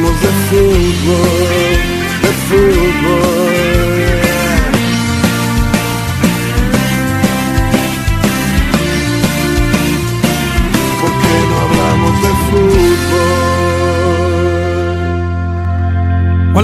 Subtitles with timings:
[0.00, 1.78] Hablamos de fútbol,
[2.22, 3.40] de fútbol.
[3.40, 3.49] ¿Por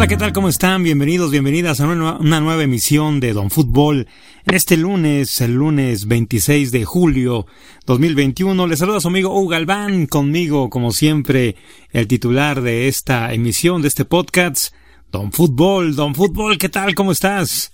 [0.06, 0.33] Hola, ¿qué tal?
[0.33, 0.84] ¿Cómo están?
[0.84, 4.06] Bienvenidos, bienvenidas a una, una nueva emisión de Don Fútbol.
[4.47, 7.47] En este lunes, el lunes 26 de julio
[7.87, 11.56] 2021, les saluda su amigo Hugo Galván, conmigo, como siempre,
[11.91, 14.72] el titular de esta emisión, de este podcast,
[15.11, 15.97] Don Fútbol.
[15.97, 16.94] Don Fútbol, ¿qué tal?
[16.94, 17.72] ¿Cómo estás?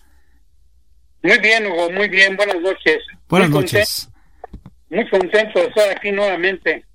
[1.22, 2.34] Muy bien, Hugo, muy bien.
[2.34, 2.96] Buenas noches.
[3.28, 4.08] Buenas Muy noches.
[4.08, 6.86] contento- Muy contento de estar aquí nuevamente.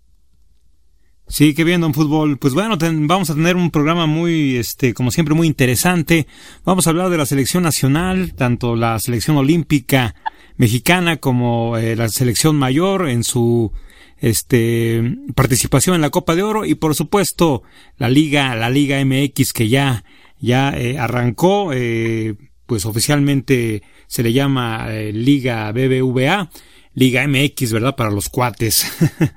[1.27, 2.37] Sí, qué bien, don Fútbol.
[2.37, 6.25] Pues bueno, vamos a tener un programa muy, este, como siempre, muy interesante.
[6.63, 10.15] Vamos a hablar de la selección nacional, tanto la selección olímpica
[10.55, 13.71] mexicana como eh, la selección mayor en su,
[14.19, 17.63] este, participación en la Copa de Oro y por supuesto
[17.97, 20.03] la Liga, la Liga MX que ya,
[20.39, 26.49] ya eh, arrancó, eh, pues oficialmente se le llama eh, Liga BBVA.
[26.97, 27.95] Liga MX, ¿verdad?
[27.95, 28.91] Para los cuates.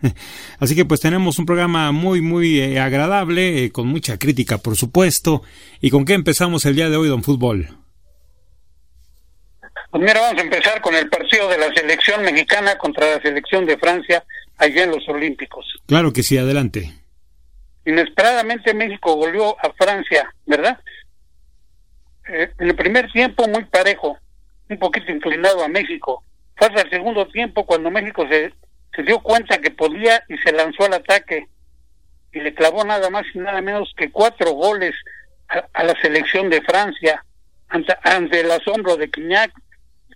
[0.61, 4.77] Así que pues tenemos un programa muy, muy eh, agradable, eh, con mucha crítica, por
[4.77, 5.43] supuesto.
[5.79, 7.69] ¿Y con qué empezamos el día de hoy, don Fútbol?
[9.91, 13.67] Pues mira, vamos a empezar con el partido de la selección mexicana contra la selección
[13.67, 14.25] de Francia
[14.57, 15.67] allá en los Olímpicos.
[15.85, 16.95] Claro que sí, adelante.
[17.85, 20.81] Inesperadamente México goleó a Francia, ¿verdad?
[22.27, 24.17] Eh, en el primer tiempo muy parejo,
[24.71, 26.25] un poquito inclinado a México.
[26.61, 28.53] Hasta el segundo tiempo cuando México se,
[29.03, 31.49] dio cuenta que podía y se lanzó al ataque
[32.33, 34.95] y le clavó nada más y nada menos que cuatro goles
[35.49, 37.25] a, la selección de Francia
[37.69, 39.53] ante, ante el asombro de Quiñac,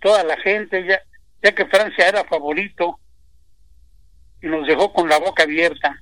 [0.01, 1.01] toda la gente, ya,
[1.41, 2.99] ya que Francia era favorito
[4.41, 5.99] y nos dejó con la boca abierta.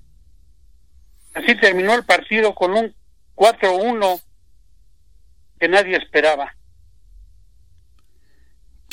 [1.34, 2.94] Así terminó el partido con un
[3.36, 4.22] 4-1
[5.58, 6.54] que nadie esperaba.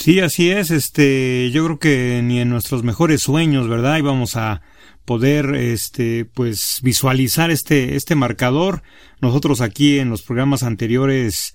[0.01, 0.71] Sí, así es.
[0.71, 3.99] Este, yo creo que ni en nuestros mejores sueños, ¿verdad?
[3.99, 4.63] Íbamos a
[5.05, 8.83] poder, este, pues visualizar este, este marcador.
[9.21, 11.55] Nosotros aquí en los programas anteriores,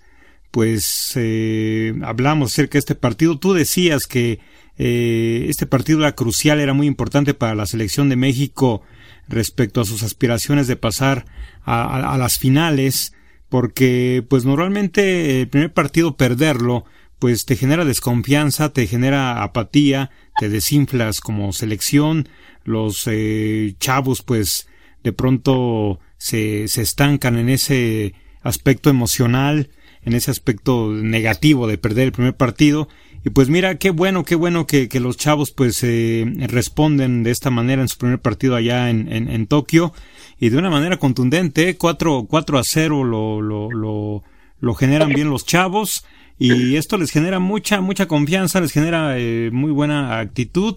[0.52, 3.40] pues eh, hablamos acerca de este partido.
[3.40, 4.40] Tú decías que
[4.78, 8.84] eh, este partido era crucial, era muy importante para la selección de México
[9.28, 11.26] respecto a sus aspiraciones de pasar
[11.64, 13.12] a, a- a las finales,
[13.50, 16.86] porque pues normalmente el primer partido perderlo,
[17.20, 22.28] pues te genera desconfianza, te genera apatía, te desinflas como selección,
[22.64, 24.68] los eh, chavos pues
[25.04, 29.70] de pronto se, se estancan en ese aspecto emocional,
[30.04, 32.88] en ese aspecto negativo de perder el primer partido.
[33.24, 37.32] Y pues mira, qué bueno, qué bueno que, que los chavos pues eh, responden de
[37.32, 39.94] esta manera en su primer partido allá en, en, en Tokio
[40.40, 41.78] y de una manera contundente, ¿eh?
[41.78, 44.24] 4, 4 a 0 lo, lo, lo,
[44.60, 46.06] lo generan bien los chavos
[46.38, 50.76] y esto les genera mucha, mucha confianza, les genera eh, muy buena actitud.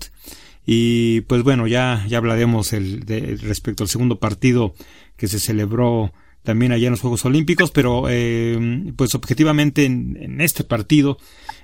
[0.66, 4.74] Y pues bueno, ya, ya hablaremos el, de, respecto al segundo partido
[5.16, 10.40] que se celebró también allá en los Juegos Olímpicos, pero eh, pues objetivamente en, en
[10.40, 11.18] este partido,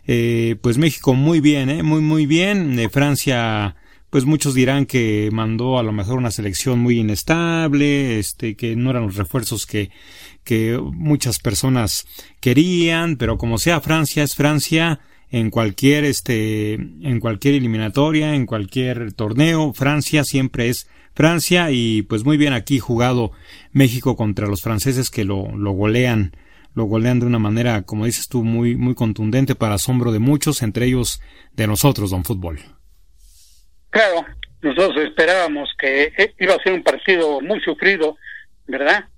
[0.06, 3.76] eh, pues México muy bien, eh, muy muy bien, eh, Francia
[4.10, 8.90] pues muchos dirán que mandó a lo mejor una selección muy inestable, este, que no
[8.90, 9.90] eran los refuerzos que,
[10.44, 12.06] que muchas personas
[12.40, 15.00] querían, pero como sea Francia es Francia,
[15.30, 22.24] en cualquier este, en cualquier eliminatoria, en cualquier torneo, Francia siempre es Francia y pues
[22.24, 23.32] muy bien aquí jugado
[23.72, 26.36] México contra los franceses que lo, lo golean,
[26.74, 30.62] lo golean de una manera, como dices tú, muy, muy contundente para asombro de muchos,
[30.62, 31.20] entre ellos
[31.52, 32.60] de nosotros, don Fútbol.
[33.90, 34.24] Claro,
[34.60, 38.16] nosotros esperábamos que eh, iba a ser un partido muy sufrido,
[38.66, 39.08] ¿verdad?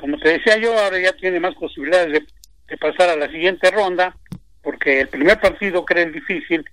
[0.00, 2.26] Como te decía yo, ahora ya tiene más posibilidades de,
[2.68, 4.16] de pasar a la siguiente ronda,
[4.62, 6.64] porque el primer partido que era difícil,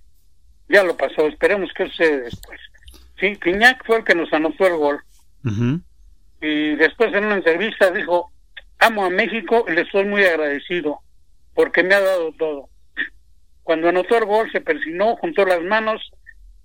[0.68, 2.60] ya lo pasó, esperemos que sucede después.
[3.20, 5.02] Sí, Quiñac fue el que nos anotó el gol,
[6.40, 8.30] y después en una entrevista dijo,
[8.78, 11.00] amo a México y le estoy muy agradecido,
[11.54, 12.68] porque me ha dado todo.
[13.62, 16.12] Cuando anotó el gol se persinó, juntó las manos,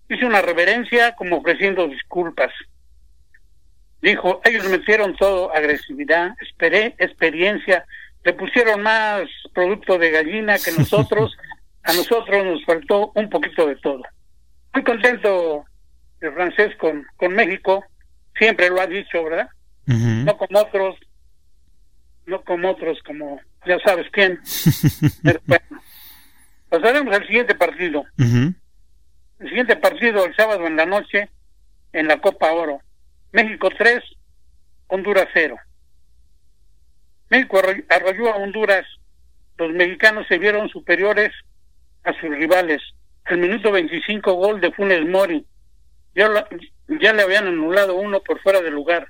[0.10, 2.51] hizo una reverencia como ofreciendo disculpas.
[4.03, 7.85] Dijo, ellos metieron todo, agresividad, esperé, experiencia,
[8.25, 9.23] le pusieron más
[9.53, 11.35] producto de gallina que nosotros,
[11.83, 14.03] a nosotros nos faltó un poquito de todo.
[14.73, 15.65] Muy contento
[16.19, 17.85] el francés con, con México,
[18.38, 19.47] siempre lo ha dicho, ¿verdad?
[19.85, 20.97] No como otros,
[22.25, 24.39] no como otros, como ya sabes quién.
[25.23, 25.81] Pero bueno,
[26.69, 28.05] pasaremos al siguiente partido.
[28.17, 31.29] El siguiente partido el sábado en la noche
[31.94, 32.81] en la Copa Oro.
[33.33, 34.00] México 3,
[34.88, 35.56] Honduras 0.
[37.30, 37.59] México
[37.89, 38.85] arrolló a Honduras.
[39.57, 41.31] Los mexicanos se vieron superiores
[42.03, 42.80] a sus rivales.
[43.25, 45.44] Al minuto 25 gol de Funes Mori.
[46.13, 46.30] Ya,
[47.01, 49.07] ya le habían anulado uno por fuera de lugar.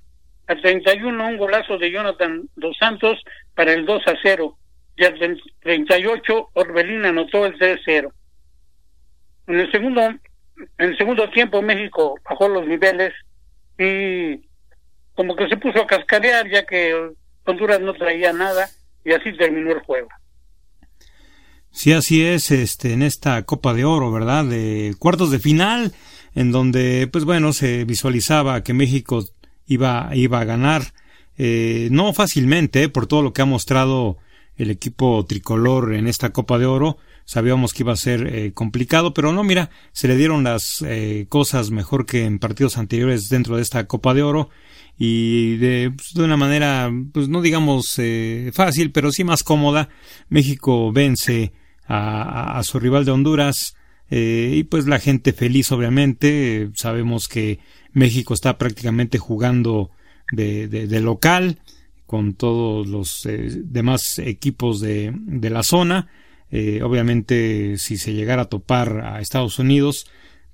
[0.48, 3.22] Al 31 un golazo de Jonathan Dos Santos
[3.56, 4.58] para el 2 a 0.
[4.96, 8.10] Y al 38 Orbelín anotó el 3-0.
[9.48, 10.20] En el segundo en
[10.78, 13.14] el segundo tiempo México bajó los niveles
[13.78, 14.42] y
[15.16, 17.14] como que se puso a cascarear ya que
[17.46, 18.70] Honduras no traía nada
[19.04, 20.10] y así terminó el juego.
[21.72, 24.46] Sí, así es, este, en esta Copa de Oro, ¿verdad?
[24.46, 25.92] De cuartos de final,
[26.36, 29.26] en donde, pues bueno, se visualizaba que México
[29.66, 30.94] iba, iba a ganar,
[31.38, 34.18] eh, no fácilmente, por todo lo que ha mostrado
[34.56, 39.14] el equipo tricolor en esta Copa de Oro, sabíamos que iba a ser eh, complicado,
[39.14, 43.56] pero no, mira, se le dieron las eh, cosas mejor que en partidos anteriores dentro
[43.56, 44.50] de esta Copa de Oro
[44.98, 49.90] y de, pues, de una manera, pues no digamos eh, fácil, pero sí más cómoda.
[50.30, 51.54] México vence
[51.88, 53.76] a, su rival de Honduras
[54.10, 56.70] y pues la gente feliz, obviamente.
[56.76, 57.60] sabemos que
[57.92, 59.90] México está prácticamente jugando
[60.32, 61.60] de, de, de local
[62.06, 66.10] con todos los demás equipos de, de la zona
[66.56, 70.06] eh, obviamente, si se llegara a topar a Estados Unidos,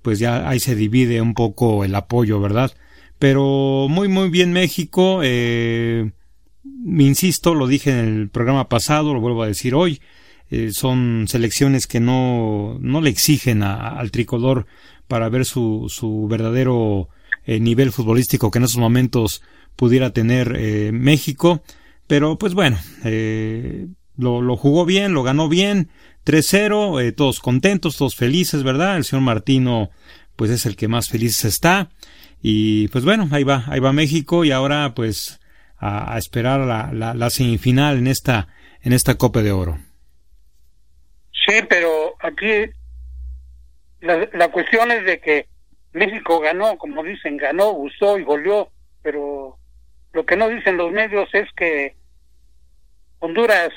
[0.01, 2.71] pues ya ahí se divide un poco el apoyo, ¿verdad?
[3.19, 5.19] Pero muy, muy bien México.
[5.21, 6.09] Eh,
[6.85, 9.99] insisto, lo dije en el programa pasado, lo vuelvo a decir hoy.
[10.49, 14.67] Eh, son selecciones que no, no le exigen al tricolor
[15.09, 17.09] para ver su, su verdadero
[17.45, 19.43] eh, nivel futbolístico que en esos momentos
[19.75, 21.61] pudiera tener México.
[22.07, 22.77] Pero pues bueno,
[24.19, 25.89] lo, jugó bien, lo ganó bien,
[26.25, 28.97] 3-0, eh, todos contentos, todos felices, ¿verdad?
[28.97, 29.89] El señor Martino,
[30.35, 31.89] pues es el que más feliz está.
[32.41, 35.39] Y pues bueno, ahí va, ahí va México y ahora pues
[35.77, 38.47] a, esperar la, la, la, semifinal en esta,
[38.81, 39.77] en esta Copa de Oro.
[41.47, 42.71] Sí, pero aquí
[44.01, 45.47] la, la cuestión es de que
[45.93, 48.69] México ganó, como dicen, ganó, gustó y goleó,
[49.01, 49.57] pero
[50.11, 51.95] lo que no dicen los medios es que
[53.19, 53.71] Honduras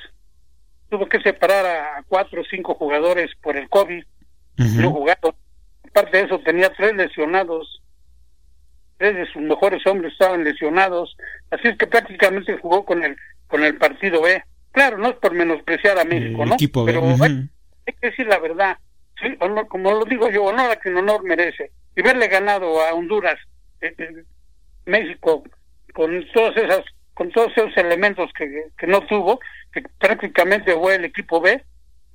[0.92, 4.04] tuvo que separar a cuatro o cinco jugadores por el COVID,
[4.58, 5.34] no jugaron.
[5.88, 7.80] Aparte de eso, tenía tres lesionados,
[8.98, 11.16] tres de sus mejores hombres estaban lesionados,
[11.50, 13.16] así es que prácticamente jugó con el
[13.46, 14.44] con el partido B.
[14.72, 16.56] Claro, no es por menospreciar a México, ¿no?
[16.84, 17.48] Pero hay,
[17.86, 18.76] que decir la verdad,
[19.22, 19.34] sí,
[19.70, 21.70] como lo digo yo, honor a quien honor merece.
[21.96, 23.38] Y verle ganado a Honduras,
[23.80, 24.24] eh, eh,
[24.84, 25.42] México,
[25.94, 26.84] con todas esas
[27.14, 29.38] con todos esos elementos que, que no tuvo,
[29.72, 31.64] que prácticamente fue el equipo B,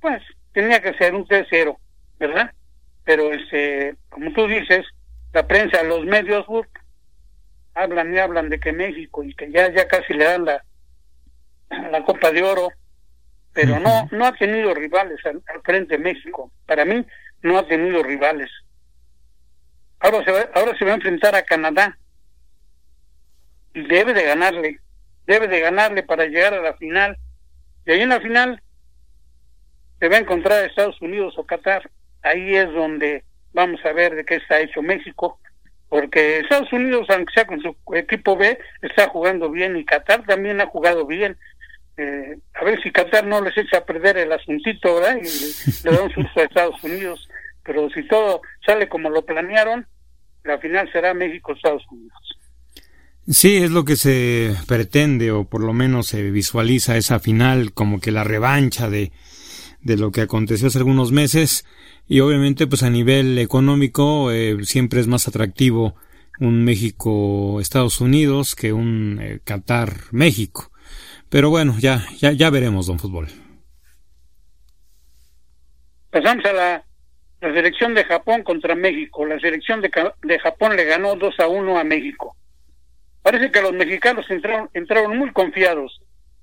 [0.00, 0.22] pues
[0.52, 1.76] tenía que ser un 3-0,
[2.18, 2.52] ¿verdad?
[3.04, 4.86] Pero este, como tú dices,
[5.32, 6.46] la prensa, los medios
[7.74, 10.64] hablan y hablan de que México y que ya ya casi le dan la
[11.90, 12.70] la Copa de Oro,
[13.52, 16.50] pero no no ha tenido rivales al, frente de México.
[16.66, 17.04] Para mí
[17.42, 18.50] no ha tenido rivales.
[20.00, 21.98] Ahora se va, ahora se va a enfrentar a Canadá
[23.74, 24.80] y debe de ganarle,
[25.26, 27.18] debe de ganarle para llegar a la final
[27.88, 28.60] y ahí en la final
[29.98, 31.90] se va a encontrar Estados Unidos o Qatar.
[32.22, 35.40] Ahí es donde vamos a ver de qué está hecho México,
[35.88, 40.60] porque Estados Unidos, aunque sea con su equipo B, está jugando bien y Qatar también
[40.60, 41.38] ha jugado bien.
[41.96, 45.16] Eh, a ver si Qatar no les echa a perder el asuntito, ¿verdad?
[45.16, 45.22] Y
[45.88, 47.26] le, da un susto a Estados Unidos.
[47.64, 49.86] Pero si todo sale como lo planearon,
[50.44, 52.37] la final será México-Estados Unidos.
[53.30, 58.00] Sí, es lo que se pretende o por lo menos se visualiza esa final como
[58.00, 59.12] que la revancha de,
[59.82, 61.66] de lo que aconteció hace algunos meses
[62.06, 65.94] y obviamente pues a nivel económico eh, siempre es más atractivo
[66.40, 70.70] un México Estados Unidos que un eh, Qatar México.
[71.28, 73.28] Pero bueno, ya, ya, ya veremos, don Fútbol.
[76.10, 76.84] Pasamos a la,
[77.42, 79.26] la selección de Japón contra México.
[79.26, 79.90] La selección de,
[80.22, 82.34] de Japón le ganó 2 a 1 a México.
[83.22, 86.00] Parece que los mexicanos entraron, entraron muy confiados,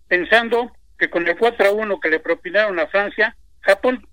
[0.07, 4.07] pensando que con el 4 a 1 que le propinaron a Francia, Japón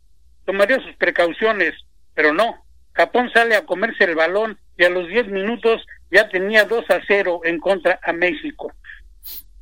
[0.45, 1.75] tomaría sus precauciones,
[2.15, 2.65] pero no.
[2.95, 7.01] Japón sale a comerse el balón y a los 10 minutos ya tenía 2 a
[7.07, 8.73] 0 en contra a México.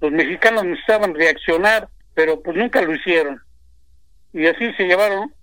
[0.00, 3.40] Los mexicanos necesitaban reaccionar, pero pues nunca lo hicieron.
[4.32, 5.34] Y así se llevaron,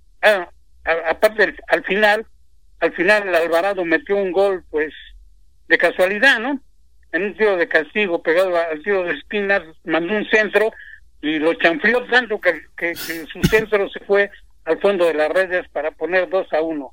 [0.83, 2.25] aparte al final,
[2.79, 4.93] al final el Alvarado metió un gol pues
[5.67, 6.59] de casualidad, ¿no?
[7.11, 10.71] En un tiro de castigo pegado al tiro de espinas, mandó un centro
[11.21, 14.29] y lo chanfrió tanto que, su centro se fue
[14.65, 16.91] al fondo de las redes para poner 2 a 1.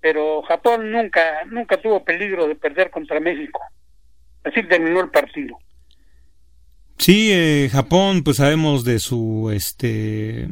[0.00, 3.60] Pero Japón nunca, nunca tuvo peligro de perder contra México.
[4.44, 5.58] Así terminó el partido.
[6.98, 10.48] Sí, eh, Japón, pues sabemos de su, este,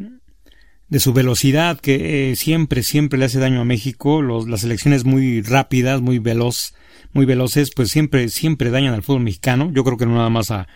[0.89, 4.21] de su velocidad que eh, siempre, siempre le hace daño a México.
[4.21, 6.75] Los, las elecciones muy rápidas, muy veloz,
[7.15, 9.71] muy veloces, pues siempre, siempre dañan al fútbol mexicano.
[9.73, 10.69] Yo creo que no nada más a,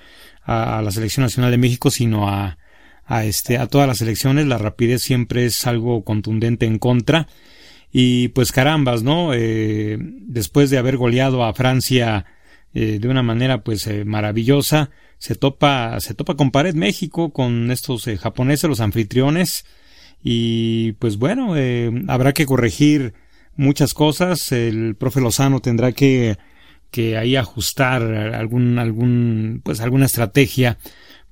[0.42, 2.57] a, la selección nacional de México, sino a,
[3.04, 4.47] a este, a todas las elecciones.
[4.47, 7.28] La rapidez siempre es algo contundente en contra.
[7.92, 9.35] Y pues carambas, ¿no?
[9.35, 12.25] Eh, después de haber goleado a Francia
[12.75, 17.71] eh, de una manera pues eh, maravillosa, se topa, se topa con pared México, con
[17.71, 19.64] estos eh, japoneses, los anfitriones,
[20.23, 21.54] y pues bueno,
[22.09, 23.14] habrá que corregir
[23.58, 26.38] muchas cosas, el profe Lozano tendrá que,
[26.90, 30.78] que ahí ajustar algún, algún, pues alguna estrategia,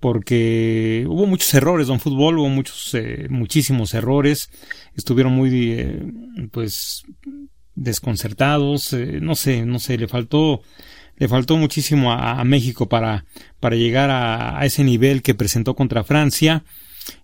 [0.01, 2.95] porque hubo muchos errores, don fútbol, hubo muchos,
[3.31, 4.51] muchísimos errores,
[4.95, 6.13] estuvieron muy,
[6.53, 7.05] pues,
[7.75, 10.61] desconcertados, no sé, no sé, le faltó
[11.17, 13.25] le faltó muchísimo a, México para,
[13.59, 16.65] para llegar a, ese nivel que presentó contra Francia.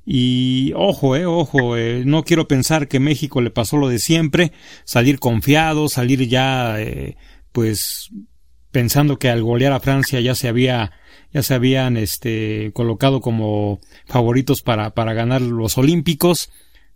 [0.04, 4.52] Y ojo, eh, ojo, eh, no quiero pensar que México le pasó lo de siempre,
[4.84, 7.16] salir confiado, salir ya, eh,
[7.52, 8.10] pues,
[8.70, 10.92] pensando que al golear a Francia ya se había,
[11.32, 16.50] ya se habían, este, colocado como favoritos para, para ganar los Olímpicos.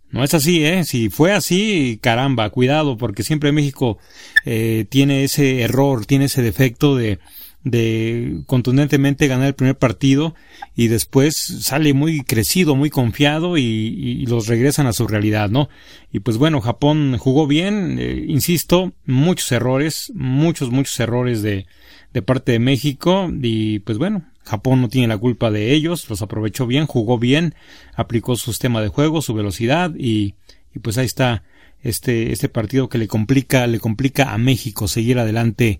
[0.09, 0.85] No es así, ¿eh?
[0.85, 3.97] Si fue así, caramba, cuidado, porque siempre México
[4.45, 7.19] eh, tiene ese error, tiene ese defecto de,
[7.69, 10.35] de contundentemente ganar el primer partido
[10.75, 15.69] y después sale muy crecido, muy confiado y, los regresan a su realidad, ¿no?
[16.11, 21.65] Y pues bueno, Japón jugó bien, eh, insisto, muchos errores, muchos, muchos errores de,
[22.13, 26.21] de parte de México y pues bueno, Japón no tiene la culpa de ellos, los
[26.21, 27.55] aprovechó bien, jugó bien,
[27.95, 30.35] aplicó su sistema de juego, su velocidad y,
[30.73, 31.43] y pues ahí está
[31.83, 35.79] este, este partido que le complica, le complica a México seguir adelante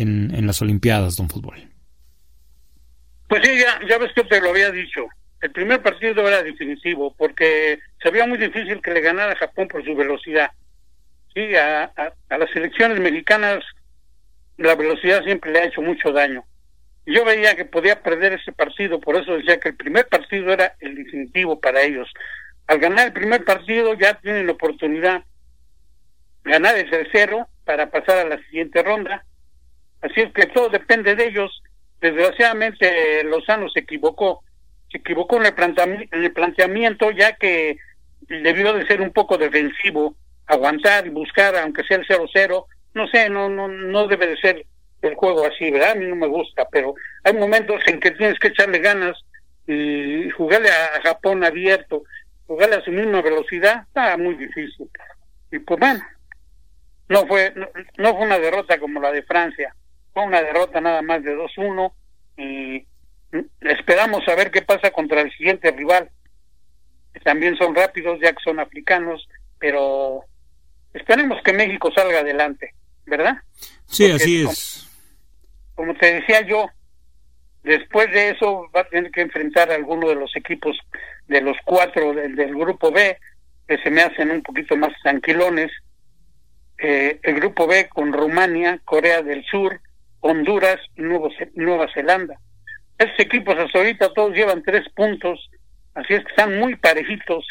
[0.00, 1.56] en, las Olimpiadas, don Fútbol.
[3.28, 5.06] Pues sí, ya, ya ves que te lo había dicho.
[5.40, 9.84] El primer partido era definitivo porque se veía muy difícil que le ganara Japón por
[9.84, 10.50] su velocidad.
[11.34, 13.64] Sí, a, a las selecciones mexicanas
[14.56, 16.44] la velocidad siempre le ha hecho mucho daño
[17.08, 20.74] yo veía que podía perder ese partido, por eso decía que el primer partido era
[20.80, 22.08] el definitivo para ellos.
[22.66, 25.24] Al ganar el primer partido ya tienen la oportunidad
[26.44, 29.24] ganar el tercero para pasar a la siguiente ronda.
[30.00, 31.62] Así es que todo depende de ellos.
[32.00, 34.42] Desgraciadamente Lozano se equivocó,
[34.90, 37.76] se equivocó en el, en el planteamiento ya que
[38.28, 40.14] debió de ser un poco defensivo,
[40.46, 42.64] aguantar y buscar, aunque sea el 0-0,
[42.94, 44.66] no sé, no, no, no debe de ser
[45.02, 45.92] el juego así, ¿verdad?
[45.92, 49.16] A mí no me gusta, pero hay momentos en que tienes que echarle ganas
[49.66, 52.02] y jugarle a Japón abierto,
[52.46, 54.88] jugarle a su misma velocidad, está muy difícil.
[55.52, 56.00] Y pues bueno,
[57.08, 57.52] no fue,
[57.96, 59.74] no, fue una derrota como la de Francia,
[60.12, 61.92] fue una derrota nada más de 2-1
[62.36, 62.86] y
[63.60, 66.10] esperamos a ver qué pasa contra el siguiente rival.
[67.24, 70.24] También son rápidos, ya que son africanos, pero
[70.94, 72.74] esperemos que México salga adelante,
[73.06, 73.38] ¿verdad?
[73.86, 74.88] Sí, así es
[75.78, 76.68] como te decía yo,
[77.62, 80.76] después de eso va a tener que enfrentar a alguno de los equipos
[81.28, 83.16] de los cuatro del, grupo B,
[83.68, 85.70] que se me hacen un poquito más tranquilones.
[86.78, 89.80] Eh, el grupo B con Rumania, Corea del Sur,
[90.20, 92.38] Honduras y Nueva Zelanda.
[92.98, 95.50] Estos equipos hasta ahorita todos llevan tres puntos,
[95.94, 97.46] así es que están muy parejitos.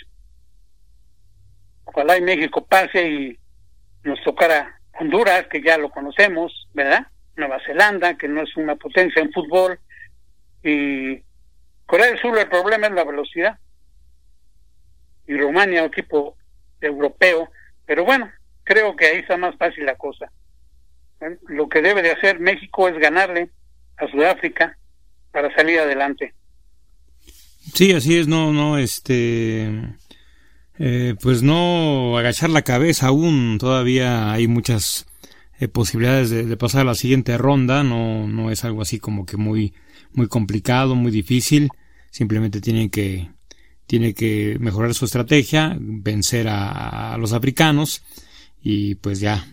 [1.85, 3.39] Ojalá y México pase y
[4.03, 7.07] nos tocara Honduras, que ya lo conocemos, ¿verdad?
[7.35, 9.79] Nueva Zelanda, que no es una potencia en fútbol,
[10.63, 11.21] y
[11.85, 13.57] Corea del Sur el problema es la velocidad,
[15.27, 16.35] y Rumania, equipo
[16.81, 17.49] europeo,
[17.85, 18.31] pero bueno,
[18.63, 20.31] creo que ahí está más fácil la cosa.
[21.47, 23.49] Lo que debe de hacer México es ganarle
[23.97, 24.77] a Sudáfrica
[25.31, 26.33] para salir adelante.
[27.73, 29.69] Sí, así es, no, no, este,
[30.79, 35.05] eh, pues no agachar la cabeza aún, todavía hay muchas
[35.59, 39.37] eh, posibilidades de, pasar a la siguiente ronda, no, no es algo así como que
[39.37, 39.73] muy,
[40.13, 41.69] muy complicado, muy difícil,
[42.11, 43.29] simplemente tienen que,
[43.87, 48.03] tiene que mejorar su estrategia, vencer a, los africanos
[48.61, 49.47] y pues ya,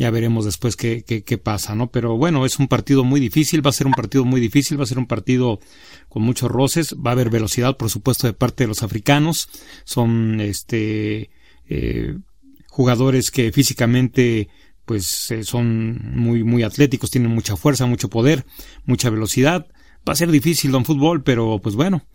[0.00, 1.90] ya veremos después qué, qué, qué, pasa, ¿no?
[1.90, 4.84] Pero bueno, es un partido muy difícil, va a ser un partido muy difícil, va
[4.84, 5.60] a ser un partido
[6.08, 9.50] con muchos roces, va a haber velocidad, por supuesto, de parte de los africanos,
[9.84, 11.28] son este
[11.68, 12.16] eh,
[12.68, 14.48] jugadores que físicamente
[14.86, 18.46] pues eh, son muy muy atléticos, tienen mucha fuerza, mucho poder,
[18.86, 19.66] mucha velocidad.
[20.08, 22.06] Va a ser difícil don fútbol, pero pues bueno,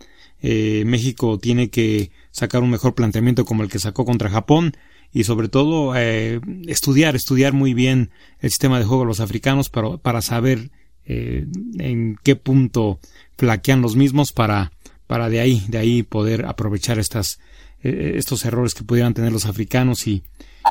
[0.42, 4.76] eh, México tiene que sacar un mejor planteamiento como el que sacó contra Japón
[5.12, 8.10] y sobre todo eh, estudiar, estudiar muy bien
[8.40, 10.70] el sistema de juego de los africanos para, para saber
[11.04, 11.46] eh,
[11.78, 12.98] en qué punto
[13.36, 14.72] flaquean los mismos para,
[15.06, 17.38] para de ahí, de ahí poder aprovechar estas,
[17.82, 20.24] eh, estos errores que pudieran tener los africanos y,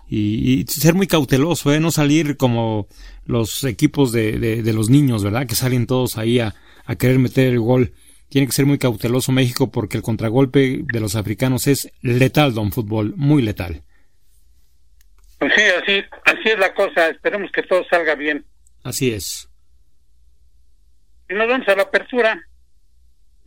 [0.10, 1.80] y, y ser muy cauteloso, ¿eh?
[1.80, 2.88] no salir como
[3.26, 5.48] los equipos de, de, de, los niños, ¿verdad?
[5.48, 6.54] Que salen todos ahí a,
[6.86, 7.94] a querer meter el gol.
[8.28, 12.72] Tiene que ser muy cauteloso México porque el contragolpe de los africanos es letal, don
[12.72, 13.85] fútbol, muy letal.
[15.46, 17.08] Pues sí, así, así es la cosa.
[17.08, 18.44] Esperemos que todo salga bien.
[18.84, 19.48] Así es.
[21.30, 22.44] Y nos vamos a la apertura,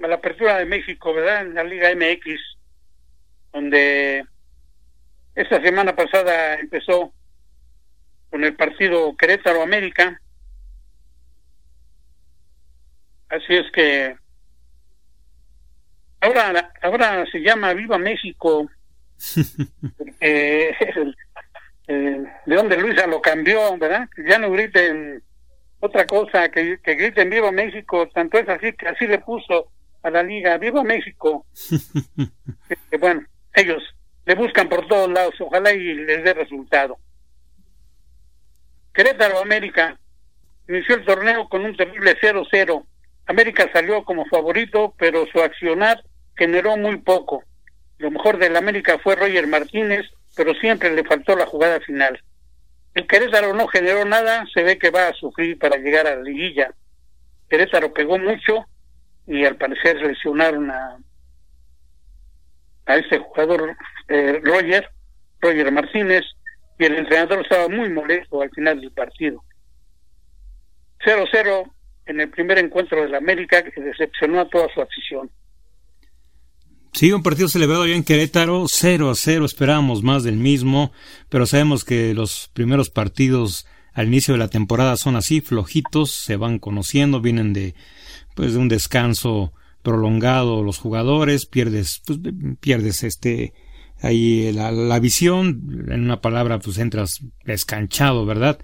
[0.00, 1.42] a la apertura de México, ¿verdad?
[1.42, 2.40] En la Liga MX,
[3.52, 4.24] donde
[5.34, 7.12] esta semana pasada empezó
[8.30, 10.22] con el partido Querétaro América.
[13.28, 14.14] Así es que
[16.20, 18.70] ahora ahora se llama Viva México.
[20.20, 20.76] eh,
[21.88, 24.08] eh, de donde Luisa lo cambió, ¿verdad?
[24.28, 25.22] Ya no griten
[25.80, 29.70] otra cosa, que, que griten Viva México, tanto es así que así le puso
[30.02, 31.46] a la liga, Viva México.
[32.90, 33.22] que, bueno,
[33.54, 33.82] ellos
[34.26, 36.98] le buscan por todos lados, ojalá y les dé resultado.
[38.92, 39.98] Querétaro América
[40.68, 42.84] inició el torneo con un terrible 0-0.
[43.26, 46.02] América salió como favorito, pero su accionar
[46.36, 47.44] generó muy poco.
[47.98, 50.06] Lo mejor del América fue Roger Martínez,
[50.36, 52.20] pero siempre le faltó la jugada final.
[52.94, 56.22] El Querétaro no generó nada, se ve que va a sufrir para llegar a la
[56.22, 56.72] liguilla.
[57.48, 58.66] Querétaro pegó mucho
[59.26, 60.98] y al parecer lesionaron a,
[62.86, 63.76] a este jugador
[64.08, 64.88] eh, Roger,
[65.40, 66.24] Roger Martínez,
[66.78, 69.42] y el entrenador estaba muy molesto al final del partido.
[71.04, 71.70] 0-0
[72.06, 75.30] en el primer encuentro de la América que decepcionó a toda su afición.
[76.92, 80.90] Sí, un partido celebrado ya en Querétaro, 0 a 0, esperábamos más del mismo,
[81.28, 86.36] pero sabemos que los primeros partidos al inicio de la temporada son así, flojitos, se
[86.36, 87.74] van conociendo, vienen de
[88.34, 92.18] pues de un descanso prolongado los jugadores, pierdes pues,
[92.60, 93.52] pierdes este
[94.00, 98.58] ahí la, la visión, en una palabra pues entras descanchado, ¿verdad?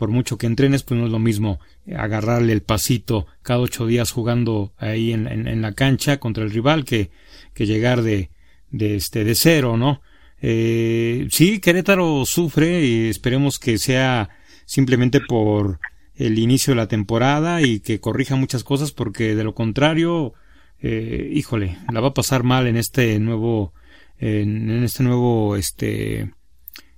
[0.00, 1.60] por mucho que entrenes, pues no es lo mismo
[1.94, 6.50] agarrarle el pasito cada ocho días jugando ahí en, en, en la cancha contra el
[6.50, 7.10] rival que,
[7.54, 8.30] que llegar de,
[8.70, 10.00] de este de cero, ¿no?
[10.42, 14.30] Eh, sí, Querétaro sufre y esperemos que sea
[14.64, 15.80] simplemente por
[16.14, 20.34] el inicio de la temporada y que corrija muchas cosas porque de lo contrario,
[20.80, 23.74] eh, híjole, la va a pasar mal en este nuevo,
[24.18, 26.32] en, este nuevo, este, en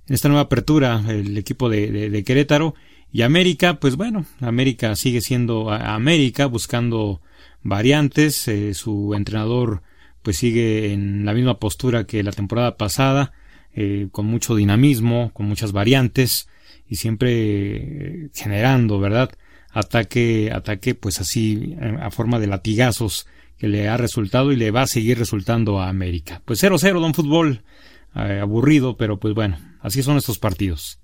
[0.07, 2.75] esta nueva apertura el equipo de Querétaro
[3.13, 7.21] y América, pues bueno, América sigue siendo América buscando
[7.61, 9.83] variantes, eh, su entrenador
[10.23, 13.33] pues sigue en la misma postura que la temporada pasada,
[13.75, 16.49] eh, con mucho dinamismo, con muchas variantes
[16.87, 19.31] y siempre eh, generando, ¿verdad?
[19.71, 24.83] Ataque, ataque, pues así a forma de latigazos que le ha resultado y le va
[24.83, 26.41] a seguir resultando a América.
[26.45, 27.63] Pues 0-0, don fútbol,
[28.15, 30.99] eh, aburrido, pero pues bueno, así son estos partidos.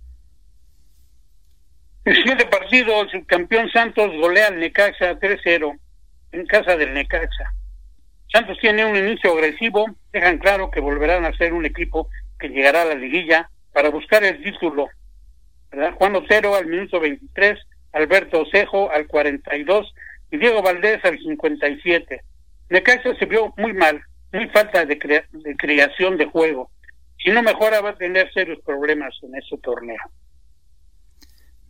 [2.05, 5.77] El siguiente partido, el subcampeón Santos golea al Necaxa 3-0
[6.31, 7.53] en casa del Necaxa.
[8.31, 12.83] Santos tiene un inicio agresivo, dejan claro que volverán a ser un equipo que llegará
[12.83, 14.87] a la liguilla para buscar el título.
[15.97, 17.59] Juan Otero al minuto 23,
[17.93, 19.93] Alberto Osejo al 42
[20.31, 22.21] y Diego Valdés al 57.
[22.69, 24.97] Necaxa se vio muy mal, muy falta de
[25.57, 26.69] creación de juego.
[27.23, 29.99] Si no mejora va a tener serios problemas en ese torneo.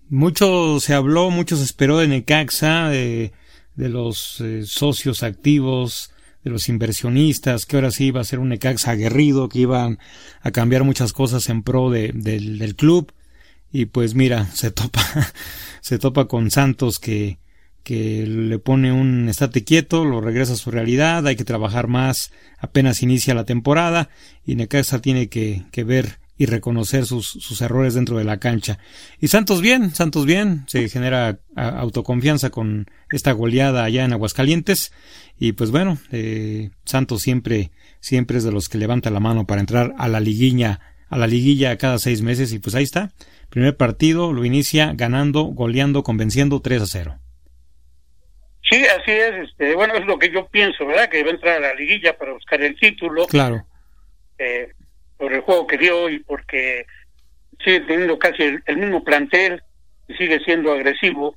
[0.10, 3.32] Mucho se habló, mucho se esperó de Necaxa, de,
[3.76, 8.49] de los eh, socios activos, de los inversionistas, que ahora sí iba a ser un
[8.49, 9.99] Necaxa aguerrido, que iban
[10.41, 13.12] a cambiar muchas cosas en pro de, del, del club.
[13.71, 15.04] Y pues mira, se topa,
[15.82, 17.39] se topa con Santos que,
[17.84, 22.32] que le pone un estate quieto, lo regresa a su realidad, hay que trabajar más,
[22.58, 24.10] apenas inicia la temporada,
[24.45, 28.80] y Necaxa tiene que, que ver y reconocer sus, sus errores dentro de la cancha.
[29.19, 34.93] Y Santos bien, Santos bien, se genera autoconfianza con esta goleada allá en Aguascalientes
[35.38, 39.60] y pues bueno, eh, Santos siempre, siempre es de los que levanta la mano para
[39.60, 43.12] entrar a la liguilla, a la liguilla cada seis meses y pues ahí está.
[43.49, 47.19] Primer partido lo inicia ganando, goleando, convenciendo 3 a 0.
[48.63, 49.49] Sí, así es.
[49.49, 51.10] Este, bueno, es lo que yo pienso, ¿verdad?
[51.10, 53.28] Que va a entrar a la liguilla para buscar el título.
[53.28, 53.65] Claro.
[54.38, 54.69] Eh,
[55.20, 56.86] por el juego que dio y porque
[57.64, 59.62] sigue teniendo casi el, mismo plantel
[60.08, 61.36] y sigue siendo agresivo.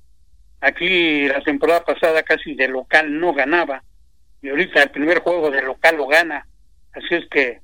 [0.60, 3.82] Aquí la temporada pasada casi de local no ganaba
[4.40, 6.46] y ahorita el primer juego de local lo gana.
[6.92, 7.60] Así es que,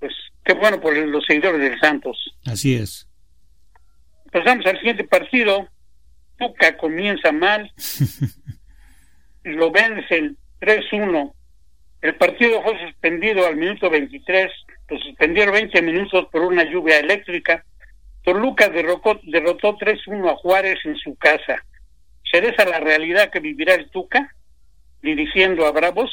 [0.00, 0.12] pues,
[0.42, 2.16] qué bueno por los seguidores del Santos.
[2.46, 3.06] Así es.
[4.32, 5.68] Pasamos al siguiente partido.
[6.38, 7.70] Tuca comienza mal
[9.44, 11.34] y lo vencen 3-1.
[12.00, 14.50] El partido fue suspendido al minuto 23,
[14.92, 17.64] lo suspendieron 20 minutos por una lluvia eléctrica.
[18.22, 21.64] Toluca derrotó, derrotó 3-1 a Juárez en su casa.
[22.30, 24.34] ¿Será esa la realidad que vivirá el Tuca
[25.02, 26.10] dirigiendo a Bravos?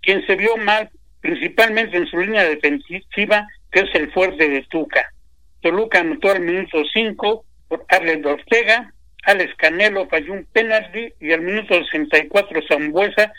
[0.00, 0.88] Quien se vio mal
[1.20, 5.12] principalmente en su línea defensiva, que es el fuerte de Tuca.
[5.60, 8.92] Toluca anotó al minuto 5 por Arlen Ortega,
[9.24, 13.32] Alex Canelo falló un penalti y al minuto 64 Zambuesa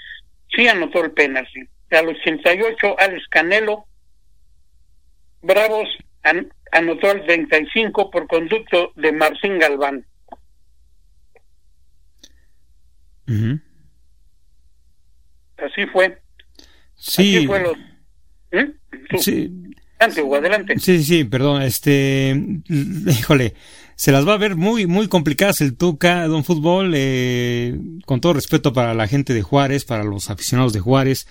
[0.54, 1.62] sí anotó el penalti.
[1.92, 3.86] Al 88 Alex Canelo,
[5.42, 5.88] Bravos
[6.72, 10.06] anotó el 35 por conducto de Marcín Galván.
[15.58, 16.22] Así fue.
[16.96, 17.38] Sí.
[17.38, 17.76] Así fue lo...
[18.52, 19.18] ¿Mm?
[19.18, 19.68] Sí.
[20.00, 20.80] Adelante, adelante.
[20.80, 23.56] Sí, sí, perdón, este, híjole,
[23.96, 28.34] se las va a ver muy, muy complicadas el Tuca, Don Fútbol, eh, con todo
[28.34, 31.28] respeto para la gente de Juárez, para los aficionados de Juárez,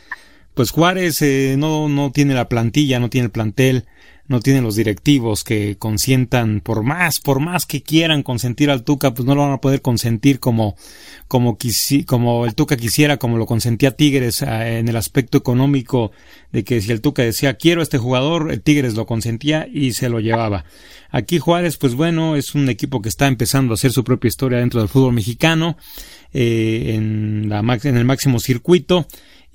[0.57, 3.85] pues Juárez eh, no, no tiene la plantilla, no tiene el plantel,
[4.27, 9.13] no tienen los directivos que consientan por más, por más que quieran consentir al Tuca,
[9.13, 10.75] pues no lo van a poder consentir como,
[11.29, 11.59] como,
[12.07, 16.13] como el Tuca quisiera, como lo consentía Tigres eh, en el aspecto económico
[16.53, 19.93] de que si el Tuca decía quiero a este jugador, el Tigres lo consentía y
[19.93, 20.65] se lo llevaba.
[21.11, 24.61] Aquí Juárez, pues bueno, es un equipo que está empezando a hacer su propia historia
[24.61, 25.77] dentro del fútbol mexicano,
[26.33, 29.07] eh, en, la, en el máximo circuito.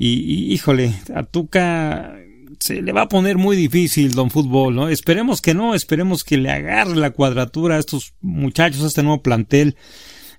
[0.01, 2.15] Y, y, híjole, a Tuca
[2.59, 4.89] se le va a poner muy difícil, don Fútbol, ¿no?
[4.89, 9.21] Esperemos que no, esperemos que le agarre la cuadratura a estos muchachos, a este nuevo
[9.21, 9.77] plantel.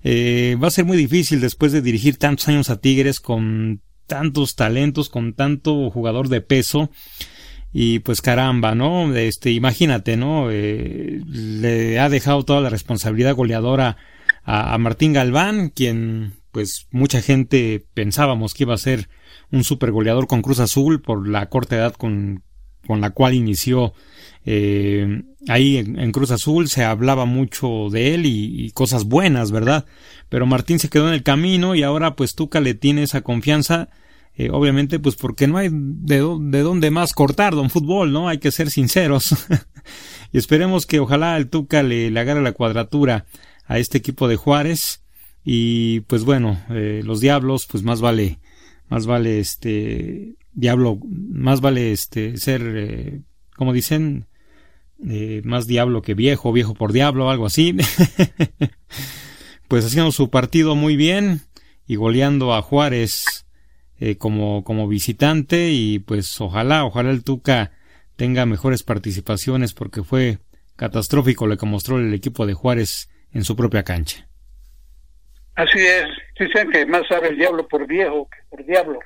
[0.03, 4.55] Eh, va a ser muy difícil después de dirigir tantos años a Tigres con tantos
[4.55, 6.91] talentos, con tanto jugador de peso.
[7.71, 9.15] Y pues caramba, ¿no?
[9.15, 10.51] Este, imagínate, ¿no?
[10.51, 13.95] Eh, le ha dejado toda la responsabilidad goleadora
[14.43, 19.07] a, a Martín Galván, quien pues mucha gente pensábamos que iba a ser
[19.53, 22.41] un super goleador con Cruz Azul por la corta edad con,
[22.87, 23.93] con la cual inició
[24.45, 29.85] eh, ahí en, Cruz Azul se hablaba mucho de él y, cosas buenas, ¿verdad?
[30.27, 33.89] Pero Martín se quedó en el camino y ahora pues Tuca le tiene esa confianza,
[34.35, 38.29] eh, obviamente pues porque no hay de, de dónde más cortar, don fútbol, ¿no?
[38.29, 39.35] Hay que ser sinceros.
[40.33, 43.25] y esperemos que ojalá el Tuca le, le agarre la cuadratura
[43.67, 45.03] a este equipo de Juárez
[45.45, 48.39] y pues bueno, eh, los diablos pues más vale
[48.93, 53.21] más vale este diablo, más vale este ser, eh,
[53.55, 54.27] como dicen,
[55.09, 57.75] eh, más diablo que viejo, viejo por diablo, algo así.
[59.67, 61.41] pues haciendo su partido muy bien
[61.87, 63.47] y goleando a Juárez
[63.99, 67.71] eh, como, como visitante y pues ojalá, ojalá el Tuca
[68.15, 70.37] tenga mejores participaciones porque fue
[70.75, 74.29] catastrófico lo que mostró el equipo de Juárez en su propia cancha.
[75.55, 76.05] Así es,
[76.39, 78.99] dicen que más sabe el diablo por viejo que por diablo.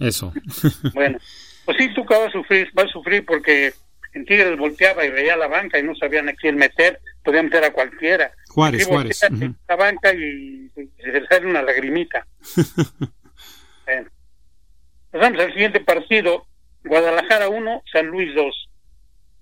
[0.00, 0.32] eso.
[0.94, 1.18] bueno,
[1.64, 3.72] pues sí, Tuca va a sufrir, va a sufrir porque
[4.12, 7.64] en Tigres volteaba y veía la banca y no sabían a quién meter, podía meter
[7.64, 8.32] a cualquiera.
[8.48, 9.20] Juárez, Juárez.
[9.68, 12.24] La banca y, se le sale una lagrimita.
[13.86, 14.10] bueno.
[15.10, 16.46] Pasamos al siguiente partido,
[16.84, 18.70] Guadalajara 1, San Luis 2.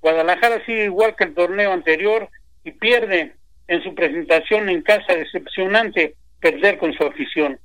[0.01, 2.29] Guadalajara sigue igual que el torneo anterior
[2.65, 3.35] y pierde
[3.69, 7.59] en su presentación en casa decepcionante perder con su afición.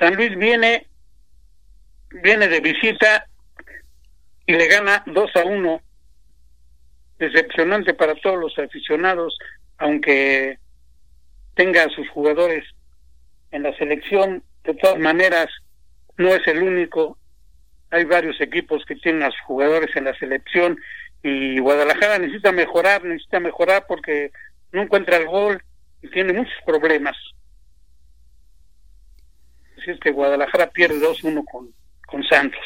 [0.00, 0.88] San Luis viene,
[2.22, 3.26] viene de visita
[4.46, 5.82] y le gana 2 a 1.
[7.18, 9.38] Decepcionante para todos los aficionados,
[9.78, 10.58] aunque
[11.54, 12.64] tenga a sus jugadores
[13.50, 15.48] en la selección, de todas maneras
[16.16, 17.18] no es el único.
[17.90, 20.78] Hay varios equipos que tienen a sus jugadores en la selección
[21.22, 24.32] y Guadalajara necesita mejorar, necesita mejorar porque
[24.72, 25.62] no encuentra el gol
[26.02, 27.16] y tiene muchos problemas.
[29.78, 31.72] Así es que Guadalajara pierde 2-1 con,
[32.06, 32.60] con Santos.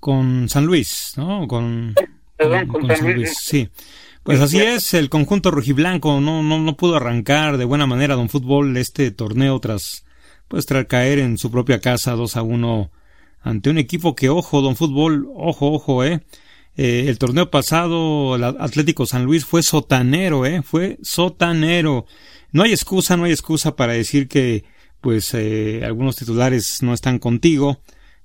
[0.00, 1.46] Con San Luis, ¿no?
[1.46, 1.94] Con,
[2.36, 3.36] Perdón, con, San, Luis.
[3.40, 3.68] Sí.
[4.22, 8.28] Pues así es, el conjunto rojiblanco no, no, no pudo arrancar de buena manera don
[8.28, 10.04] fútbol este torneo tras
[10.46, 12.90] pues tras caer en su propia casa 2 a 1
[13.40, 16.20] ante un equipo que ojo don fútbol, ojo, ojo, eh
[16.74, 20.62] Eh, el torneo pasado, el Atlético San Luis fue sotanero, ¿eh?
[20.62, 22.06] Fue sotanero.
[22.52, 24.64] No hay excusa, no hay excusa para decir que,
[25.00, 27.80] pues, eh, algunos titulares no están contigo.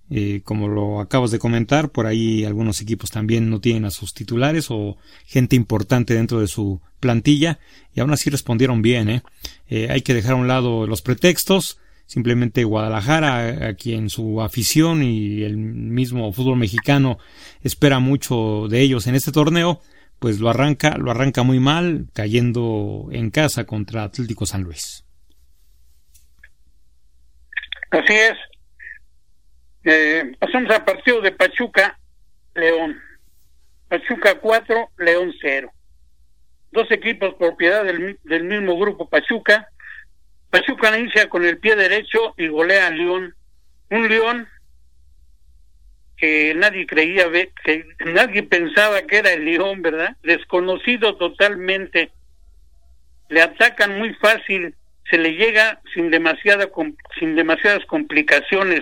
[0.10, 4.14] Eh, como lo acabas de comentar, por ahí algunos equipos también no tienen a sus
[4.14, 7.60] titulares o gente importante dentro de su plantilla
[7.94, 9.10] y aún así respondieron bien.
[9.10, 9.24] ¿eh?
[9.68, 11.80] Eh, hay que dejar a un lado los pretextos.
[12.06, 17.20] Simplemente Guadalajara, a quien su afición y el mismo fútbol mexicano
[17.62, 19.82] espera mucho de ellos en este torneo,
[20.20, 25.04] pues lo arranca, lo arranca muy mal, cayendo en casa contra Atlético San Luis.
[27.92, 28.38] Así es,
[29.90, 31.98] eh, pasamos al partido de Pachuca,
[32.56, 33.00] León.
[33.88, 35.72] Pachuca 4, León 0.
[36.72, 39.70] Dos equipos propiedad del, del mismo grupo Pachuca.
[40.50, 43.34] Pachuca inicia con el pie derecho y golea a León.
[43.90, 44.48] Un León
[46.18, 50.18] que nadie creía ver, que nadie pensaba que era el León, ¿verdad?
[50.24, 52.12] Desconocido totalmente.
[53.30, 54.74] Le atacan muy fácil,
[55.10, 56.70] se le llega sin demasiada
[57.20, 58.82] sin demasiadas complicaciones.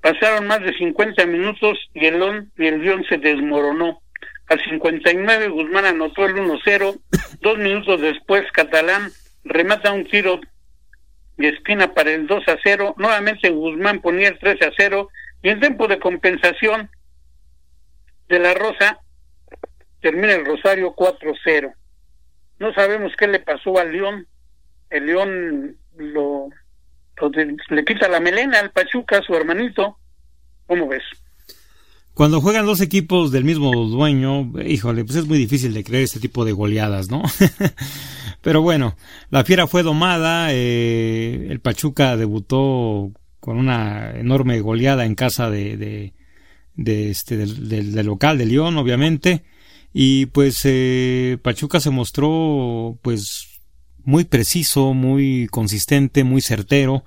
[0.00, 4.00] Pasaron más de 50 minutos y el, León, y el León se desmoronó.
[4.48, 7.00] Al 59 Guzmán anotó el 1-0.
[7.40, 9.10] Dos minutos después Catalán
[9.44, 10.40] remata un tiro
[11.36, 12.94] de esquina para el 2 0.
[12.96, 15.08] Nuevamente Guzmán ponía el 3 0.
[15.42, 16.90] Y en tiempo de compensación
[18.28, 18.98] de la Rosa
[20.00, 21.72] termina el Rosario 4-0.
[22.58, 24.26] No sabemos qué le pasó al León.
[24.90, 26.48] El León lo
[27.70, 29.98] le quita la melena al Pachuca, su hermanito.
[30.66, 31.02] ¿Cómo ves?
[32.14, 36.20] Cuando juegan dos equipos del mismo dueño, híjole, pues es muy difícil de creer este
[36.20, 37.22] tipo de goleadas, ¿no?
[38.42, 38.96] Pero bueno,
[39.30, 43.12] la fiera fue domada, eh, el Pachuca debutó
[43.46, 46.14] con una enorme goleada en casa de, de,
[46.74, 49.44] de este, del, del, local de León, obviamente,
[49.94, 53.60] y pues eh, Pachuca se mostró pues
[54.02, 57.04] muy preciso, muy consistente, muy certero.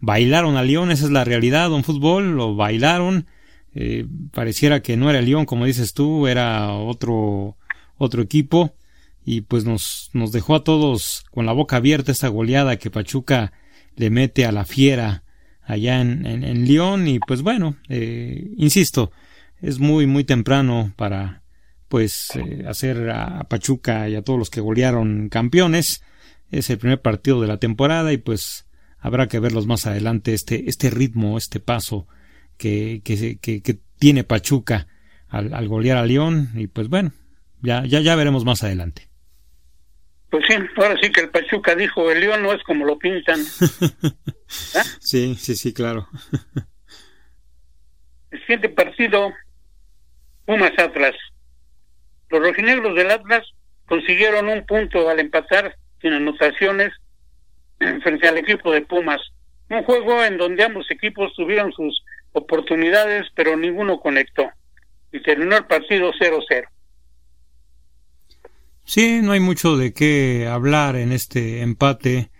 [0.00, 3.26] Bailaron a León, esa es la realidad, un fútbol, lo bailaron.
[3.74, 7.58] Eh, pareciera que no era León, como dices tú, era otro,
[7.98, 8.74] otro equipo.
[9.22, 13.52] Y pues nos, nos dejó a todos con la boca abierta esta goleada que Pachuca
[13.96, 15.23] le mete a la fiera
[15.66, 17.08] allá en, en, León.
[17.08, 19.12] Y pues bueno, eh, insisto,
[19.60, 21.42] es muy, muy temprano para
[21.88, 26.02] pues eh, hacer a Pachuca y a todos los que golearon campeones
[26.50, 28.66] es el primer partido de la temporada y pues
[28.98, 32.06] habrá que verlos más adelante este, este ritmo, este paso
[32.56, 34.86] que, que, que, tiene Pachuca
[35.28, 37.12] al, al, golear a León y pues bueno,
[37.62, 39.08] ya, ya, ya veremos más adelante.
[40.34, 43.38] Pues sí, ahora sí que el Pachuca dijo, el León no es como lo pintan.
[44.98, 46.08] Sí, sí, sí, claro.
[48.32, 49.32] el siguiente partido,
[50.44, 51.14] Pumas Atlas.
[52.30, 53.46] Los rojinegros del Atlas
[53.86, 56.92] consiguieron un punto al empatar sin anotaciones
[58.02, 59.20] frente al equipo de Pumas.
[59.70, 64.50] Un juego en donde ambos equipos tuvieron sus oportunidades, pero ninguno conectó.
[65.12, 66.64] Y terminó el partido 0-0.
[68.84, 72.30] Sí, no hay mucho de qué hablar en este empate.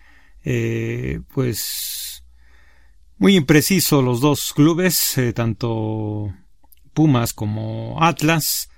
[0.44, 2.24] Eh, pues
[3.18, 6.34] muy impreciso los dos clubes, eh, tanto
[6.92, 8.68] Pumas como Atlas.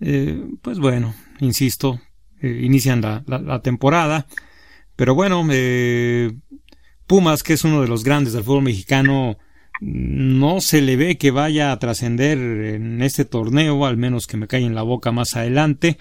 [0.00, 2.00] Eh, pues bueno, insisto,
[2.40, 4.26] eh, inician la, la, temporada.
[4.96, 6.32] Pero bueno, eh,
[7.06, 9.38] Pumas, que es uno de los grandes del fútbol mexicano,
[9.80, 14.46] no se le ve que vaya a trascender en este torneo, al menos que me
[14.46, 15.96] cae en la boca más adelante.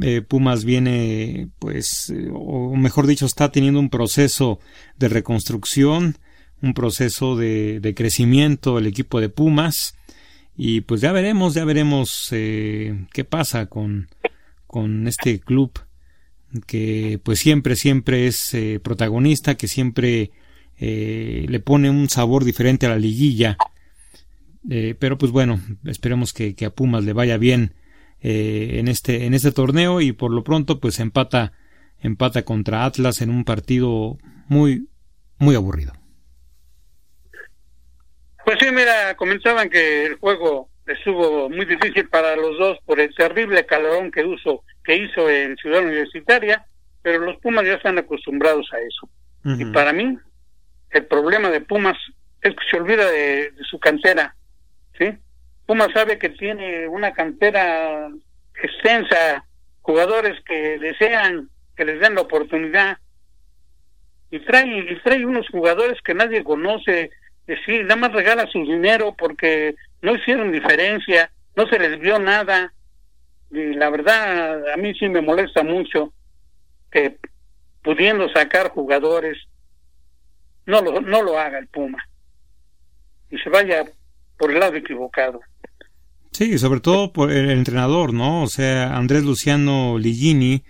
[0.00, 4.60] Eh, Pumas viene, pues, o mejor dicho, está teniendo un proceso
[4.98, 6.18] de reconstrucción,
[6.62, 9.96] un proceso de, crecimiento el equipo de Pumas.
[10.56, 14.08] Y pues ya veremos, ya veremos qué pasa con,
[14.66, 15.72] con este club
[16.66, 20.32] que pues siempre, siempre es eh, protagonista, que siempre
[20.78, 23.56] eh, le pone un sabor diferente a la liguilla.
[24.68, 27.74] Eh, pero pues bueno, esperemos que, a Pumas le vaya bien
[28.20, 31.52] en, este, en este torneo y por lo pronto pues empata,
[32.00, 34.88] empata contra Atlas en un partido muy,
[35.38, 35.92] muy aburrido.
[38.44, 43.14] Pues sí, mira, comentaban que el juego estuvo muy difícil para los dos por el
[43.14, 46.66] terrible calorón que, uso, que hizo en Ciudad Universitaria,
[47.02, 49.08] pero los Pumas ya están acostumbrados a eso.
[49.42, 50.18] Y para mí,
[50.90, 51.96] el problema de Pumas
[52.42, 54.34] es que se olvida de, su cantera,
[54.98, 55.06] ¿sí?
[55.70, 58.10] Pumas sabe que tiene una cantera
[58.60, 59.44] extensa,
[59.82, 62.98] jugadores que desean que les den la oportunidad.
[64.32, 67.12] Y trae, y trae unos jugadores que nadie conoce,
[67.64, 72.72] sí, nada más regala su dinero porque no hicieron diferencia, no se les vio nada,
[73.52, 76.12] y la verdad a mí sí me molesta mucho
[76.90, 77.16] que
[77.80, 79.38] pudiendo sacar jugadores
[80.66, 82.04] no lo, no lo haga el Puma.
[83.30, 83.84] Y se vaya
[84.40, 85.40] por el lado equivocado.
[86.32, 88.42] Sí, sobre todo por el entrenador, ¿no?
[88.42, 90.64] O sea, Andrés Luciano Ligini,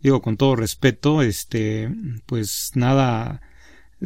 [0.00, 1.90] digo con todo respeto, este,
[2.24, 3.42] pues nada,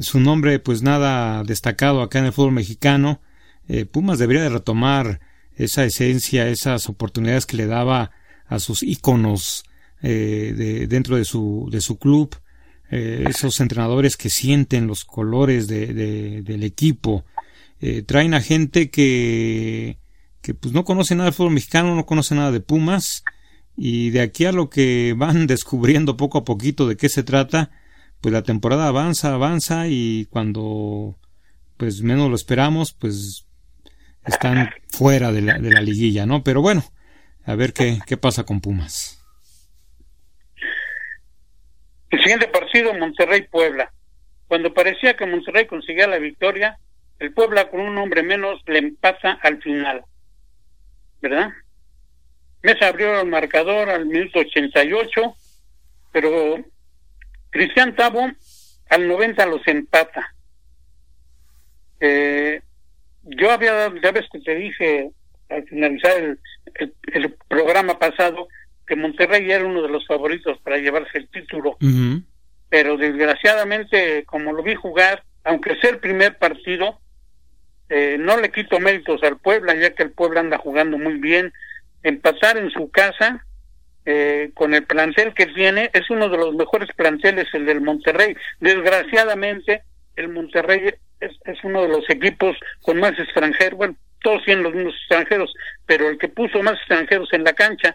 [0.01, 3.21] su nombre, pues nada destacado acá en el fútbol mexicano.
[3.69, 5.21] Eh, Pumas debería de retomar
[5.55, 8.11] esa esencia, esas oportunidades que le daba
[8.47, 9.65] a sus íconos
[10.03, 12.35] eh, de, dentro de su, de su club,
[12.91, 17.25] eh, esos entrenadores que sienten los colores de, del equipo,
[17.87, 19.99] eh, traen a gente que,
[20.41, 23.25] que pues no conoce nada del fútbol mexicano, no conoce nada de Pumas,
[23.77, 27.71] y de aquí a lo que van descubriendo poco a poquito de qué se trata,
[28.23, 31.19] pues la temporada avanza, avanza y cuando
[31.77, 33.45] pues menos lo esperamos, pues
[34.25, 36.43] están fuera de la, de la liguilla, ¿no?
[36.43, 36.83] Pero bueno,
[37.45, 39.23] a ver qué, qué pasa con Pumas.
[42.09, 43.93] El siguiente partido, Monterrey-Puebla.
[44.49, 46.79] Cuando parecía que Monterrey conseguía la victoria,
[47.19, 50.05] el Puebla con un hombre menos le empata al final.
[51.21, 51.53] ¿Verdad?
[52.63, 55.35] Mesa abrió el marcador al minuto 88,
[56.13, 56.65] pero
[57.51, 58.31] Cristian Tabo
[58.89, 60.35] al 90 los empata.
[62.01, 62.61] Eh,
[63.23, 65.11] yo había, ya ves que te dije
[65.49, 66.39] al finalizar el,
[67.13, 68.49] el, programa pasado
[68.87, 71.77] que Monterrey era uno de los favoritos para llevarse el título.
[72.69, 77.01] Pero desgraciadamente, como lo vi jugar, aunque sea el primer partido,
[77.89, 81.53] eh, no le quito méritos al Puebla, ya que el Puebla anda jugando muy bien.
[82.03, 83.45] Empatar en su casa,
[84.07, 88.37] eh, con el plantel que tiene, es uno de los mejores planteles, el del Monterrey.
[88.61, 89.83] Desgraciadamente,
[90.17, 94.75] el Monterrey es, es uno de los equipos con más extranjeros, bueno, todos tienen los
[94.75, 95.55] mismos extranjeros,
[95.87, 97.95] pero el que puso más extranjeros en la cancha.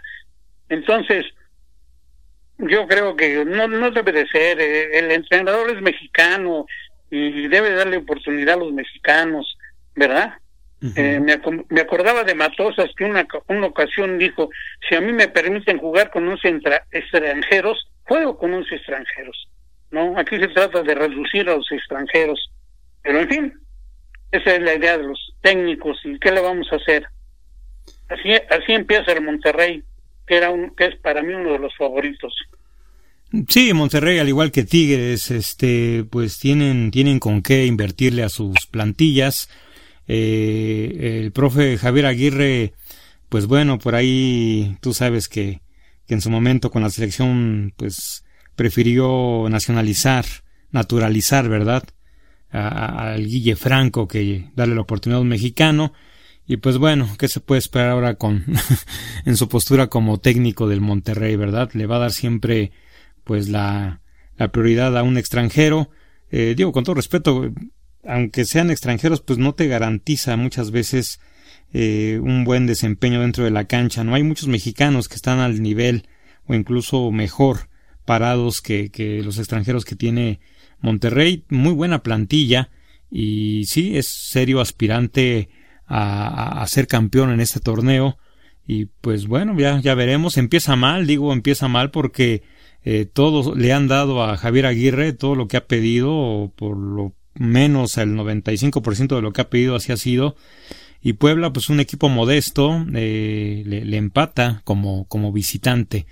[0.70, 1.26] Entonces,
[2.60, 4.60] yo creo que no, no debe de ser.
[4.62, 6.66] Eh, el entrenador es mexicano
[7.12, 9.58] y debe darle oportunidad a los mexicanos,
[9.96, 10.34] ¿verdad?
[10.96, 14.50] eh, me, me, acordaba de Matosas que una, una ocasión dijo,
[14.88, 16.40] si a mí me permiten jugar con unos
[16.92, 19.50] extranjeros, juego con unos extranjeros.
[19.92, 20.18] ¿no?
[20.18, 22.52] Aquí se trata de reducir a los extranjeros.
[23.02, 23.54] Pero en fin,
[24.32, 27.06] esa es la idea de los técnicos y qué le vamos a hacer.
[28.08, 29.84] Así, así empieza el Monterrey,
[30.28, 32.34] que, era un, que es para mí uno de los favoritos.
[33.48, 38.66] Sí, Monterrey, al igual que Tigres, este, pues tienen, tienen con qué invertirle a sus
[38.72, 39.50] plantillas.
[40.08, 42.74] Eh, el profe Javier Aguirre,
[43.30, 45.62] pues bueno, por ahí tú sabes que,
[46.08, 48.24] que en su momento con la selección, pues
[48.56, 50.26] prefirió nacionalizar,
[50.72, 51.84] naturalizar, ¿verdad?
[52.52, 55.94] al Guille Franco que darle la oportunidad a un mexicano.
[56.48, 58.44] Y pues bueno, ¿qué se puede esperar ahora con
[59.26, 61.70] en su postura como técnico del Monterrey, verdad?
[61.74, 62.72] Le va a dar siempre
[63.30, 64.02] pues la,
[64.38, 65.92] la prioridad a un extranjero.
[66.32, 67.54] Eh, digo, con todo respeto,
[68.04, 71.20] aunque sean extranjeros, pues no te garantiza muchas veces
[71.72, 74.04] eh, un buen desempeño dentro de la cancha.
[74.04, 76.08] No hay muchos mexicanos que están al nivel
[76.48, 77.70] o incluso mejor
[78.04, 80.40] parados que, que los extranjeros que tiene
[80.82, 82.72] Monterrey, muy buena plantilla
[83.12, 85.50] y sí, es serio aspirante
[85.86, 88.18] a, a, ser campeón en este torneo.
[88.66, 90.38] Y pues bueno, ya, ya veremos.
[90.38, 92.42] Empieza mal, digo, empieza mal porque
[92.84, 97.14] eh, todos le han dado a Javier Aguirre todo lo que ha pedido, por lo
[97.36, 100.36] menos el 95% de lo que ha pedido así ha sido.
[101.02, 106.06] Y Puebla, pues un equipo modesto, eh, le, le, empata como, como visitante.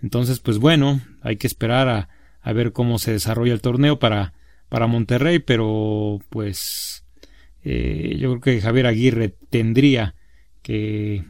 [0.00, 2.08] Entonces, pues bueno, hay que esperar a,
[2.40, 4.34] a ver cómo se desarrolla el torneo para,
[4.68, 7.04] para Monterrey, pero pues
[7.64, 10.14] eh, yo creo que Javier Aguirre tendría
[10.62, 11.24] que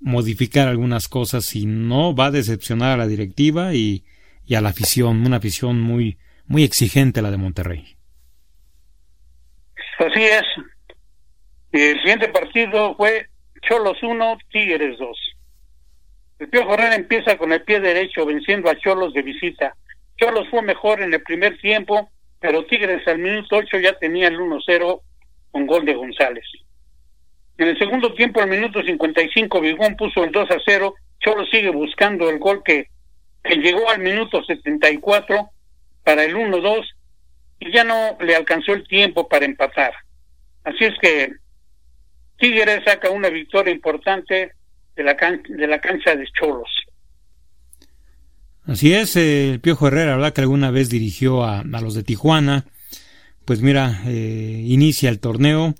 [0.00, 4.04] modificar algunas cosas si no va a decepcionar a la directiva y,
[4.50, 7.96] y a la afición, una afición muy, muy exigente la de Monterrey.
[9.96, 10.42] Así es.
[11.70, 13.28] El siguiente partido fue
[13.62, 15.18] Cholos 1, Tigres 2.
[16.40, 19.76] El Pío Herrera empieza con el pie derecho venciendo a Cholos de visita
[20.16, 24.36] Cholos fue mejor en el primer tiempo, pero Tigres al minuto 8 ya tenía el
[24.36, 25.00] 1-0
[25.52, 26.44] con gol de González.
[27.56, 30.94] En el segundo tiempo, al minuto 55, Bigón puso el 2 0.
[31.20, 32.88] Cholos sigue buscando el gol que,
[33.42, 35.50] que llegó al minuto 74
[36.04, 36.84] para el 1-2
[37.60, 39.92] y ya no le alcanzó el tiempo para empatar.
[40.64, 41.32] Así es que
[42.38, 44.52] Tigres saca una victoria importante
[44.96, 46.68] de la, cancha de Cholos.
[48.66, 50.32] Así es, eh, el Piojo Herrera, ¿verdad?
[50.32, 52.66] Que alguna vez dirigió a, a los de Tijuana.
[53.44, 55.74] Pues mira, eh, inicia el torneo,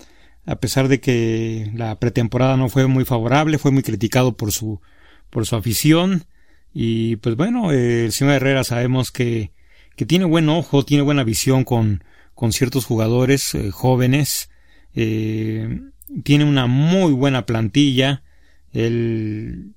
[0.47, 4.81] a pesar de que la pretemporada no fue muy favorable, fue muy criticado por su,
[5.31, 6.25] por su afición.
[6.73, 9.53] Y pues bueno, el señor Herrera sabemos que,
[9.97, 12.05] que tiene buen ojo, tiene buena visión con,
[12.35, 14.51] con ciertos jugadores jóvenes.
[14.93, 18.23] tiene una muy buena plantilla.
[18.73, 19.75] Él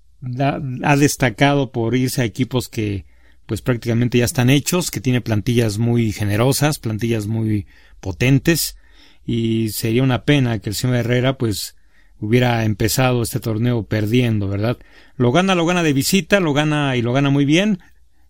[0.84, 3.06] ha destacado por irse a equipos que
[3.46, 7.68] pues prácticamente ya están hechos, que tiene plantillas muy generosas, plantillas muy
[8.00, 8.78] potentes
[9.26, 11.76] y sería una pena que el señor Herrera pues
[12.24, 14.78] hubiera empezado este torneo perdiendo, ¿verdad?
[15.18, 17.80] Lo gana, lo gana de visita, lo gana y lo gana muy bien.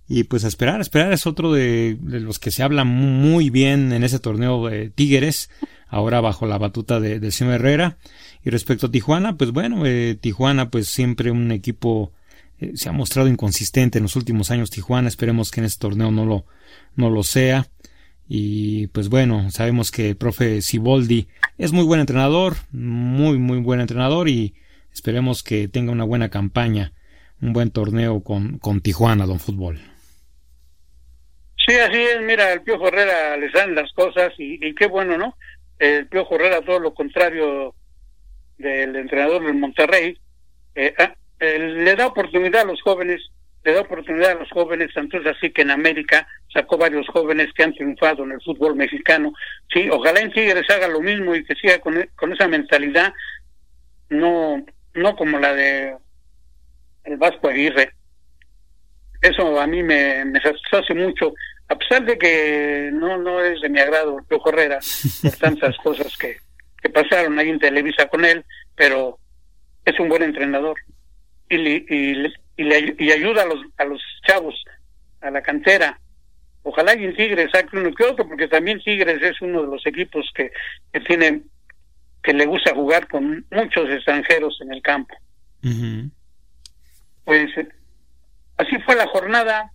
[0.08, 4.04] Y pues a esperar, esperar es otro de, los que se habla muy bien en
[4.04, 5.50] ese torneo de Tigres,
[5.88, 7.98] ahora bajo la batuta de, señor Herrera.
[8.44, 12.12] Y respecto a Tijuana, pues bueno, eh, Tijuana pues siempre un equipo
[12.60, 16.12] eh, se ha mostrado inconsistente en los últimos años Tijuana, esperemos que en este torneo
[16.12, 16.46] no lo,
[16.96, 17.68] no lo sea.
[18.36, 21.28] Y pues bueno, sabemos que el profe Siboldi
[21.60, 24.56] es muy buen entrenador, muy, muy buen entrenador y
[24.92, 26.94] esperemos que tenga una buena campaña,
[27.44, 29.80] un buen torneo con, con Tijuana, don Fútbol.
[31.64, 35.38] Sí, así es, mira, el Piojo Herrera le dan las cosas y, qué bueno, ¿no?
[35.78, 37.76] El Piojo Herrera todo lo contrario
[38.58, 40.18] del entrenador del Monterrey,
[40.74, 43.22] eh, ah, le da oportunidad a los jóvenes,
[43.64, 47.48] le da oportunidad a los jóvenes, tanto es así que en América sacó varios jóvenes
[47.54, 49.34] que han triunfado en el fútbol mexicano.
[49.74, 53.14] Sí, ojalá en Tigres haga lo mismo y que siga con, e, con esa mentalidad,
[54.10, 55.96] no, no como la de
[57.06, 57.94] el Vasco Aguirre.
[59.22, 61.34] Eso a mí me, me satisface mucho,
[61.70, 64.80] a pesar de que no, no es de mi agrado el Piojo Herrera,
[65.22, 66.38] por tantas cosas que,
[66.82, 68.44] que pasaron ahí en Televisa con él,
[68.76, 69.18] pero
[69.86, 70.76] es un buen entrenador
[71.56, 74.64] y, y, y, y ayuda a los, a los chavos,
[75.22, 76.00] a la cantera.
[76.64, 79.86] Ojalá y en Tigres saque uno que otro, porque también Tigres es uno de los
[79.86, 80.52] equipos que,
[80.94, 81.42] que tiene,
[82.22, 85.16] que le gusta jugar con muchos extranjeros en el campo.
[87.26, 87.50] Pues
[88.58, 89.72] así fue la jornada,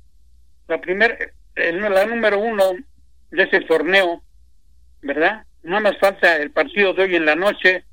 [0.67, 1.17] la primera,
[1.57, 2.73] la número uno
[3.31, 4.23] de ese torneo,
[5.03, 5.45] ¿verdad?
[5.63, 7.85] Nada más falta el partido de hoy en la noche,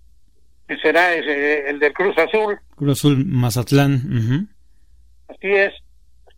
[0.67, 2.59] que será ese, el del Cruz Azul.
[2.75, 4.49] Cruz Azul Mazatlán.
[5.27, 5.73] Así es.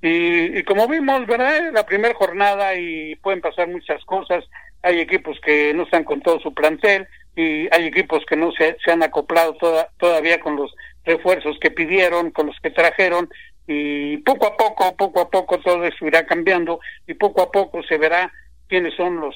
[0.02, 1.72] Y, como vimos, ¿verdad?
[1.74, 4.44] La primera jornada y pueden pasar muchas cosas.
[4.84, 8.78] Hay equipos que no están con todo su plantel y hay equipos que no se,
[8.84, 10.74] se han acoplado toda, todavía con los
[11.04, 13.30] refuerzos que pidieron, con los que trajeron
[13.68, 17.84] y poco a poco, poco a poco todo eso irá cambiando y poco a poco
[17.84, 18.32] se verá
[18.68, 19.36] quiénes son los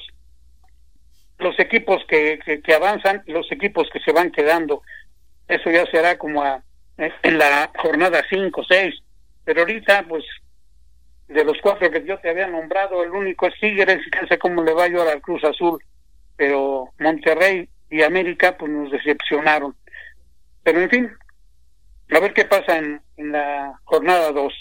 [1.38, 4.82] los equipos que, que, avanzan y los equipos que se van quedando.
[5.48, 6.62] Eso ya será como a,
[6.96, 8.94] en la jornada 5, 6.
[9.44, 10.24] Pero ahorita, pues,
[11.28, 14.62] de los cuatro que yo te había nombrado, el único es Tigres, y sé cómo
[14.62, 15.82] le va a llorar al Cruz Azul.
[16.36, 19.74] Pero Monterrey y América, pues nos decepcionaron.
[20.62, 21.10] Pero en fin,
[22.10, 24.52] a ver qué pasa en, en la jornada 2.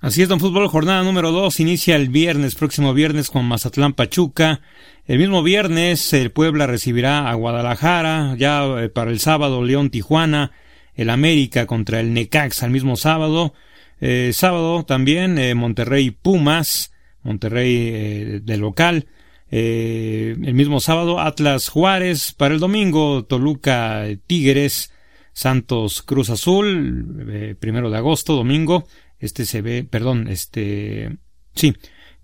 [0.00, 4.60] Así es, don Fútbol, jornada número 2 inicia el viernes, próximo viernes con Mazatlán Pachuca.
[5.06, 10.52] El mismo viernes el Puebla recibirá a Guadalajara, ya eh, para el sábado León Tijuana,
[10.96, 13.54] el América contra el Necax al mismo sábado.
[14.00, 16.92] Eh, sábado también eh, Monterrey Pumas,
[17.22, 19.06] Monterrey de local.
[19.50, 24.92] el mismo sábado Atlas Juárez, para el domingo Toluca Tigres,
[25.32, 28.86] Santos Cruz Azul, primero de agosto, domingo.
[29.18, 31.16] Este se ve, perdón, este,
[31.54, 31.74] sí,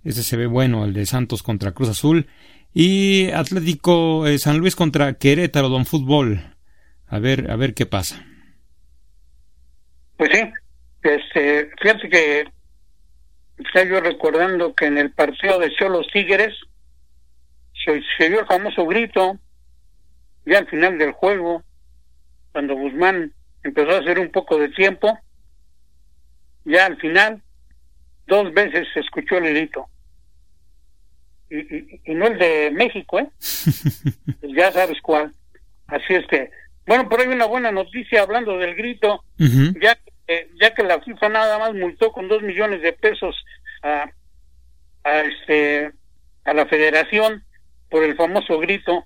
[0.04, 2.26] este se ve bueno, el de Santos contra Cruz Azul.
[2.74, 6.56] Y Atlético eh, San Luis contra Querétaro, Don Fútbol.
[7.06, 8.24] A ver, a ver qué pasa.
[10.16, 10.52] Pues sí,
[11.02, 12.44] este, fíjate que
[13.58, 16.54] está yo recordando que en el partido de Cholos Tigres
[17.84, 19.38] se, se dio el famoso grito
[20.44, 21.62] ya al final del juego,
[22.52, 23.32] cuando Guzmán
[23.62, 25.18] empezó a hacer un poco de tiempo
[26.64, 27.42] ya al final,
[28.26, 29.88] dos veces se escuchó el grito.
[31.50, 33.28] Y, y, no el de México, ¿eh?
[34.56, 35.32] ya sabes cuál.
[35.86, 36.50] Así es que,
[36.86, 39.98] bueno, por ahí una buena noticia hablando del grito, ya,
[40.60, 43.44] ya que la FIFA nada más multó con dos millones de pesos
[43.82, 44.10] a,
[45.04, 45.92] a, este,
[46.44, 47.44] a la federación
[47.88, 49.04] por el famoso grito,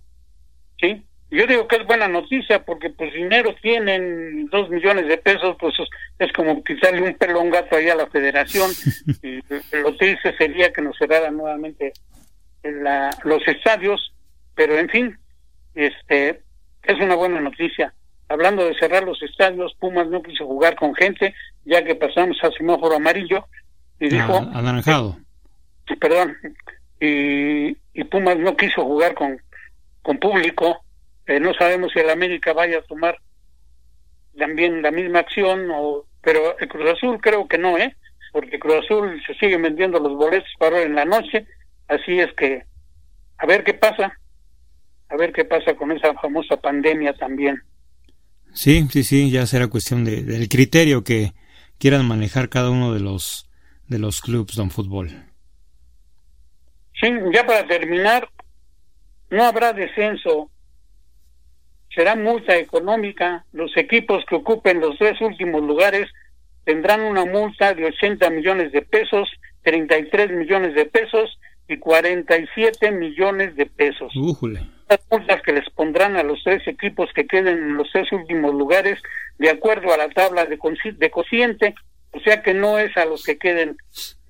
[0.81, 1.07] ¿sí?
[1.31, 5.74] yo digo que es buena noticia porque pues dinero tienen dos millones de pesos pues
[6.18, 8.70] es como quitarle un pelo a un gato ahí a la federación
[9.22, 9.41] y
[9.77, 11.93] lo triste sería que nos cerraran nuevamente
[12.62, 14.12] la, los estadios
[14.55, 15.18] pero en fin
[15.74, 16.43] este
[16.87, 17.93] es una buena noticia.
[18.28, 21.34] Hablando de cerrar los estadios Pumas no quiso jugar con gente
[21.64, 23.47] ya que pasamos a semáforo amarillo
[24.01, 25.16] y dijo ah, anaranjado
[26.01, 26.37] perdón
[27.01, 29.41] y, y Pumas no quiso jugar con
[30.03, 30.84] con público.
[31.26, 33.18] Eh, no sabemos si el América vaya a tomar
[34.39, 37.97] también la misma acción o pero el Cruz Azul creo que no, ¿eh?
[38.32, 41.47] Porque Cruz Azul se siguen vendiendo los boletos para en la noche,
[41.89, 42.64] así es que
[43.39, 44.16] a ver qué pasa,
[45.09, 47.63] a ver qué pasa con esa famosa pandemia también.
[48.53, 51.33] Sí, sí, sí, ya será cuestión de, del criterio que
[51.79, 53.47] quieran manejar cada uno de los
[53.89, 55.11] de los clubes de fútbol.
[57.01, 58.29] Sí, ya para terminar,
[59.31, 60.51] no habrá descenso,
[61.95, 63.45] será multa económica.
[63.53, 66.09] Los equipos que ocupen los tres últimos lugares
[66.65, 69.29] tendrán una multa de 80 millones de pesos,
[69.63, 71.39] 33 millones de pesos
[71.69, 74.13] y 47 millones de pesos.
[74.89, 78.55] Las multas que les pondrán a los tres equipos que queden en los tres últimos
[78.55, 79.01] lugares
[79.39, 80.59] de acuerdo a la tabla de,
[80.97, 81.74] de cociente,
[82.12, 83.76] o sea que no es a los que queden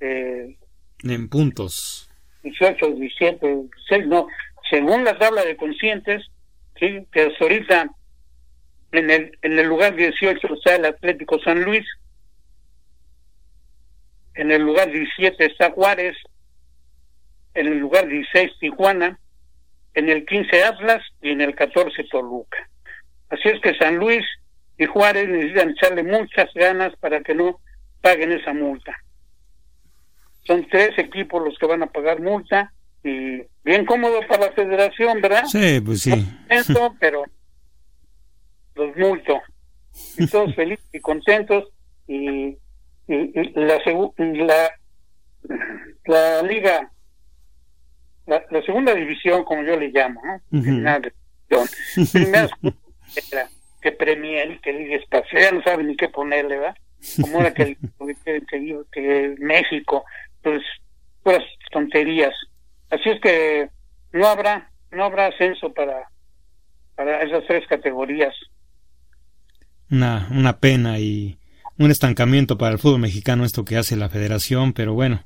[0.01, 0.57] eh,
[1.03, 2.09] en puntos.
[2.43, 4.29] 18, 17, 16, no.
[4.71, 6.27] Según la tabla de conscientes,
[6.79, 7.07] ¿sí?
[7.13, 7.91] que hasta ahorita
[8.93, 11.85] en el, en el lugar 18 está el Atlético San Luis,
[14.35, 16.17] en el lugar 17 está Juárez,
[17.55, 19.19] en el lugar 16 Tijuana,
[19.97, 22.69] en el 15 Atlas y en el 14 Toluca.
[23.31, 24.25] Así es que San Luis
[24.79, 27.61] y Juárez necesitan echarle muchas ganas para que no
[28.03, 28.95] paguen esa multa.
[30.45, 32.73] Son tres equipos los que van a pagar multa
[33.03, 35.47] y bien cómodo para la federación, ¿verdad?
[35.47, 36.13] Sí, pues sí.
[37.01, 37.25] Pero
[38.75, 39.41] los multo.
[40.19, 41.71] Y todos felices y contentos
[42.07, 42.59] y,
[43.09, 43.81] la,
[44.45, 44.71] la,
[46.05, 46.93] la liga
[48.27, 50.61] la, segunda división, como yo le llamo, ¿no?
[50.61, 51.01] Primera
[53.81, 56.77] que Premier, que Liga Espacial, ya no sabe ni qué ponerle, ¿verdad?
[57.21, 57.77] Como era que,
[58.25, 60.05] que, que, México,
[60.43, 60.63] pues,
[61.23, 61.39] pues
[61.71, 62.35] tonterías.
[62.91, 63.69] Así es que
[64.13, 66.09] no habrá, no habrá ascenso para,
[66.97, 68.35] para esas tres categorías.
[69.89, 71.39] Una, una pena y
[71.79, 75.25] un estancamiento para el fútbol mexicano esto que hace la federación, pero bueno,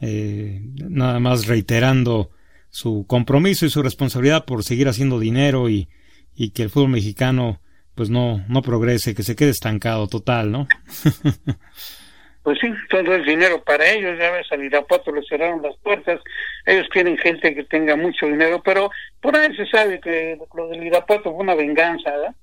[0.00, 2.30] eh, nada más reiterando
[2.70, 5.88] su compromiso y su responsabilidad por seguir haciendo dinero y,
[6.34, 7.60] y que el fútbol mexicano
[7.96, 10.68] pues no, no progrese, que se quede estancado total, ¿no?
[12.42, 16.20] pues sí, todo es dinero para ellos, ya ves, al Irapuato le cerraron las puertas,
[16.66, 18.90] ellos quieren gente que tenga mucho dinero, pero
[19.22, 22.34] por ahí se sabe que lo del Irapuato fue una venganza, ¿verdad?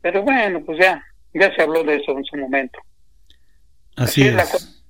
[0.00, 2.78] Pero bueno, pues ya, ya se habló de eso en su momento.
[3.96, 4.83] Así, es.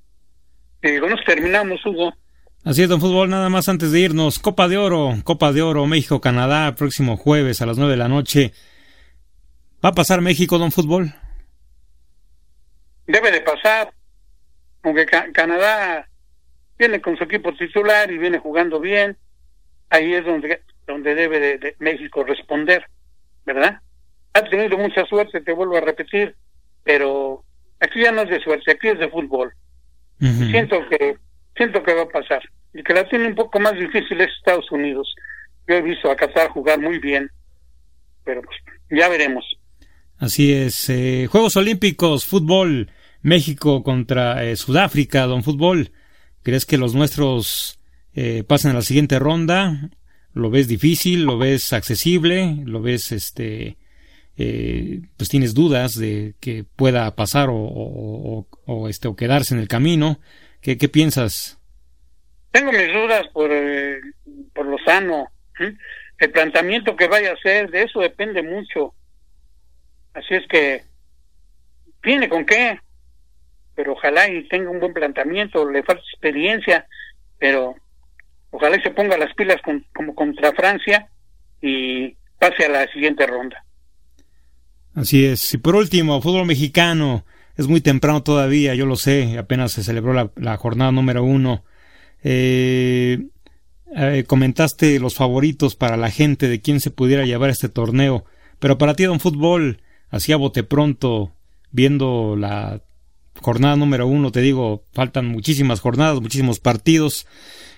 [0.84, 2.12] Y nos terminamos, Hugo.
[2.62, 4.38] Así es, don Fútbol, nada más antes de irnos.
[4.38, 8.52] Copa de Oro, Copa de Oro, México-Canadá, próximo jueves a las nueve de la noche.
[9.82, 11.14] ¿Va a pasar México, don Fútbol?
[13.06, 13.94] Debe de pasar,
[14.82, 16.06] aunque Canadá
[16.78, 19.16] viene con su equipo titular y viene jugando bien.
[19.88, 22.84] Ahí es donde, donde debe de, México responder,
[23.46, 23.80] ¿verdad?
[24.34, 26.36] Ha tenido mucha suerte, te vuelvo a repetir,
[26.82, 27.42] pero
[27.80, 29.54] aquí ya no es de suerte, aquí es de fútbol.
[30.50, 31.16] Siento que
[31.56, 32.42] siento que va a pasar.
[32.72, 35.14] Y que la tiene un poco más difícil es Estados Unidos.
[35.68, 37.30] Yo he visto a Qatar jugar muy bien,
[38.24, 38.56] pero pues,
[38.90, 39.44] ya veremos.
[40.18, 40.88] Así es.
[40.90, 42.90] Eh, Juegos Olímpicos, fútbol,
[43.22, 45.92] México contra eh, Sudáfrica, don fútbol.
[46.42, 47.80] ¿Crees que los nuestros
[48.14, 49.90] eh, pasen a la siguiente ronda?
[50.32, 51.24] ¿Lo ves difícil?
[51.24, 52.56] ¿Lo ves accesible?
[52.64, 53.78] ¿Lo ves, este,
[54.36, 58.46] pues tienes dudas de que pueda pasar o,
[58.88, 60.18] este, o quedarse en el camino?
[60.60, 61.60] ¿Qué, piensas?
[62.50, 64.00] Tengo mis dudas por, eh,
[64.54, 65.28] por lo sano.
[66.18, 68.94] El planteamiento que vaya a hacer, de eso depende mucho.
[70.14, 70.84] Así es que,
[72.04, 72.78] tiene con qué,
[73.74, 76.86] pero ojalá y tenga un buen planteamiento, le falta experiencia,
[77.38, 77.74] pero
[78.50, 79.60] ojalá y se ponga las pilas
[79.94, 81.08] como contra Francia
[81.60, 83.64] y pase a la siguiente ronda.
[84.94, 85.54] Así es.
[85.54, 87.24] Y por último, fútbol mexicano.
[87.56, 91.64] Es muy temprano todavía, yo lo sé, apenas se celebró la, jornada número uno.
[92.24, 93.26] Eh,
[93.94, 98.24] eh, comentaste los favoritos para la gente de quién se pudiera llevar este torneo,
[98.58, 101.32] pero para ti, don Fútbol, así a bote pronto,
[101.70, 102.82] viendo la
[103.40, 107.26] jornada número uno, te digo, faltan muchísimas jornadas, muchísimos partidos.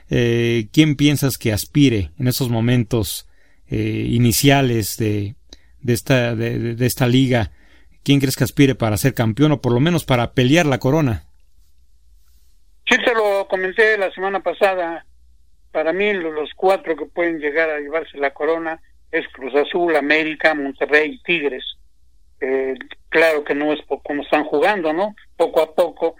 [0.08, 3.26] Eh, ¿Quién piensas que aspire en esos momentos
[3.68, 5.34] iniciales de,
[5.86, 7.50] de, esta, de esta liga?
[8.06, 11.24] ¿Quién crees que aspire para ser campeón o por lo menos para pelear la corona?
[12.88, 15.04] Sí, te lo comenté la semana pasada.
[15.72, 18.80] Para mí los cuatro que pueden llegar a llevarse la corona
[19.10, 21.64] es Cruz Azul, América, Monterrey y Tigres.
[22.40, 22.74] Eh,
[23.08, 25.16] claro que no es como están jugando, ¿no?
[25.36, 26.14] Poco a poco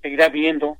[0.00, 0.76] se irá viendo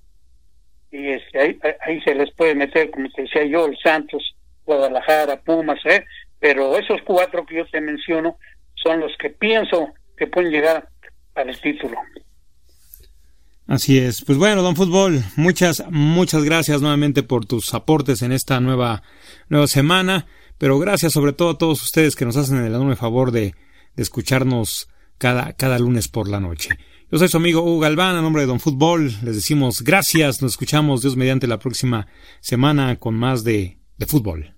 [0.93, 5.41] y este, ahí, ahí se les puede meter, como te decía yo, el Santos, Guadalajara,
[5.41, 6.05] Pumas, ¿eh?
[6.41, 8.39] Pero esos cuatro que yo te menciono
[8.75, 10.89] son los que pienso que pueden llegar
[11.35, 11.97] al título.
[13.67, 14.25] Así es.
[14.25, 19.03] Pues bueno, don Fútbol, muchas, muchas gracias nuevamente por tus aportes en esta nueva,
[19.49, 20.27] nueva semana.
[20.57, 23.55] Pero gracias sobre todo a todos ustedes que nos hacen el enorme favor de,
[23.95, 26.71] de escucharnos cada, cada lunes por la noche.
[27.11, 29.07] Yo soy su amigo Hugo Galván, a nombre de Don Fútbol.
[29.23, 30.43] Les decimos gracias.
[30.43, 32.09] Nos escuchamos Dios mediante la próxima
[32.41, 34.58] semana con más de, de fútbol.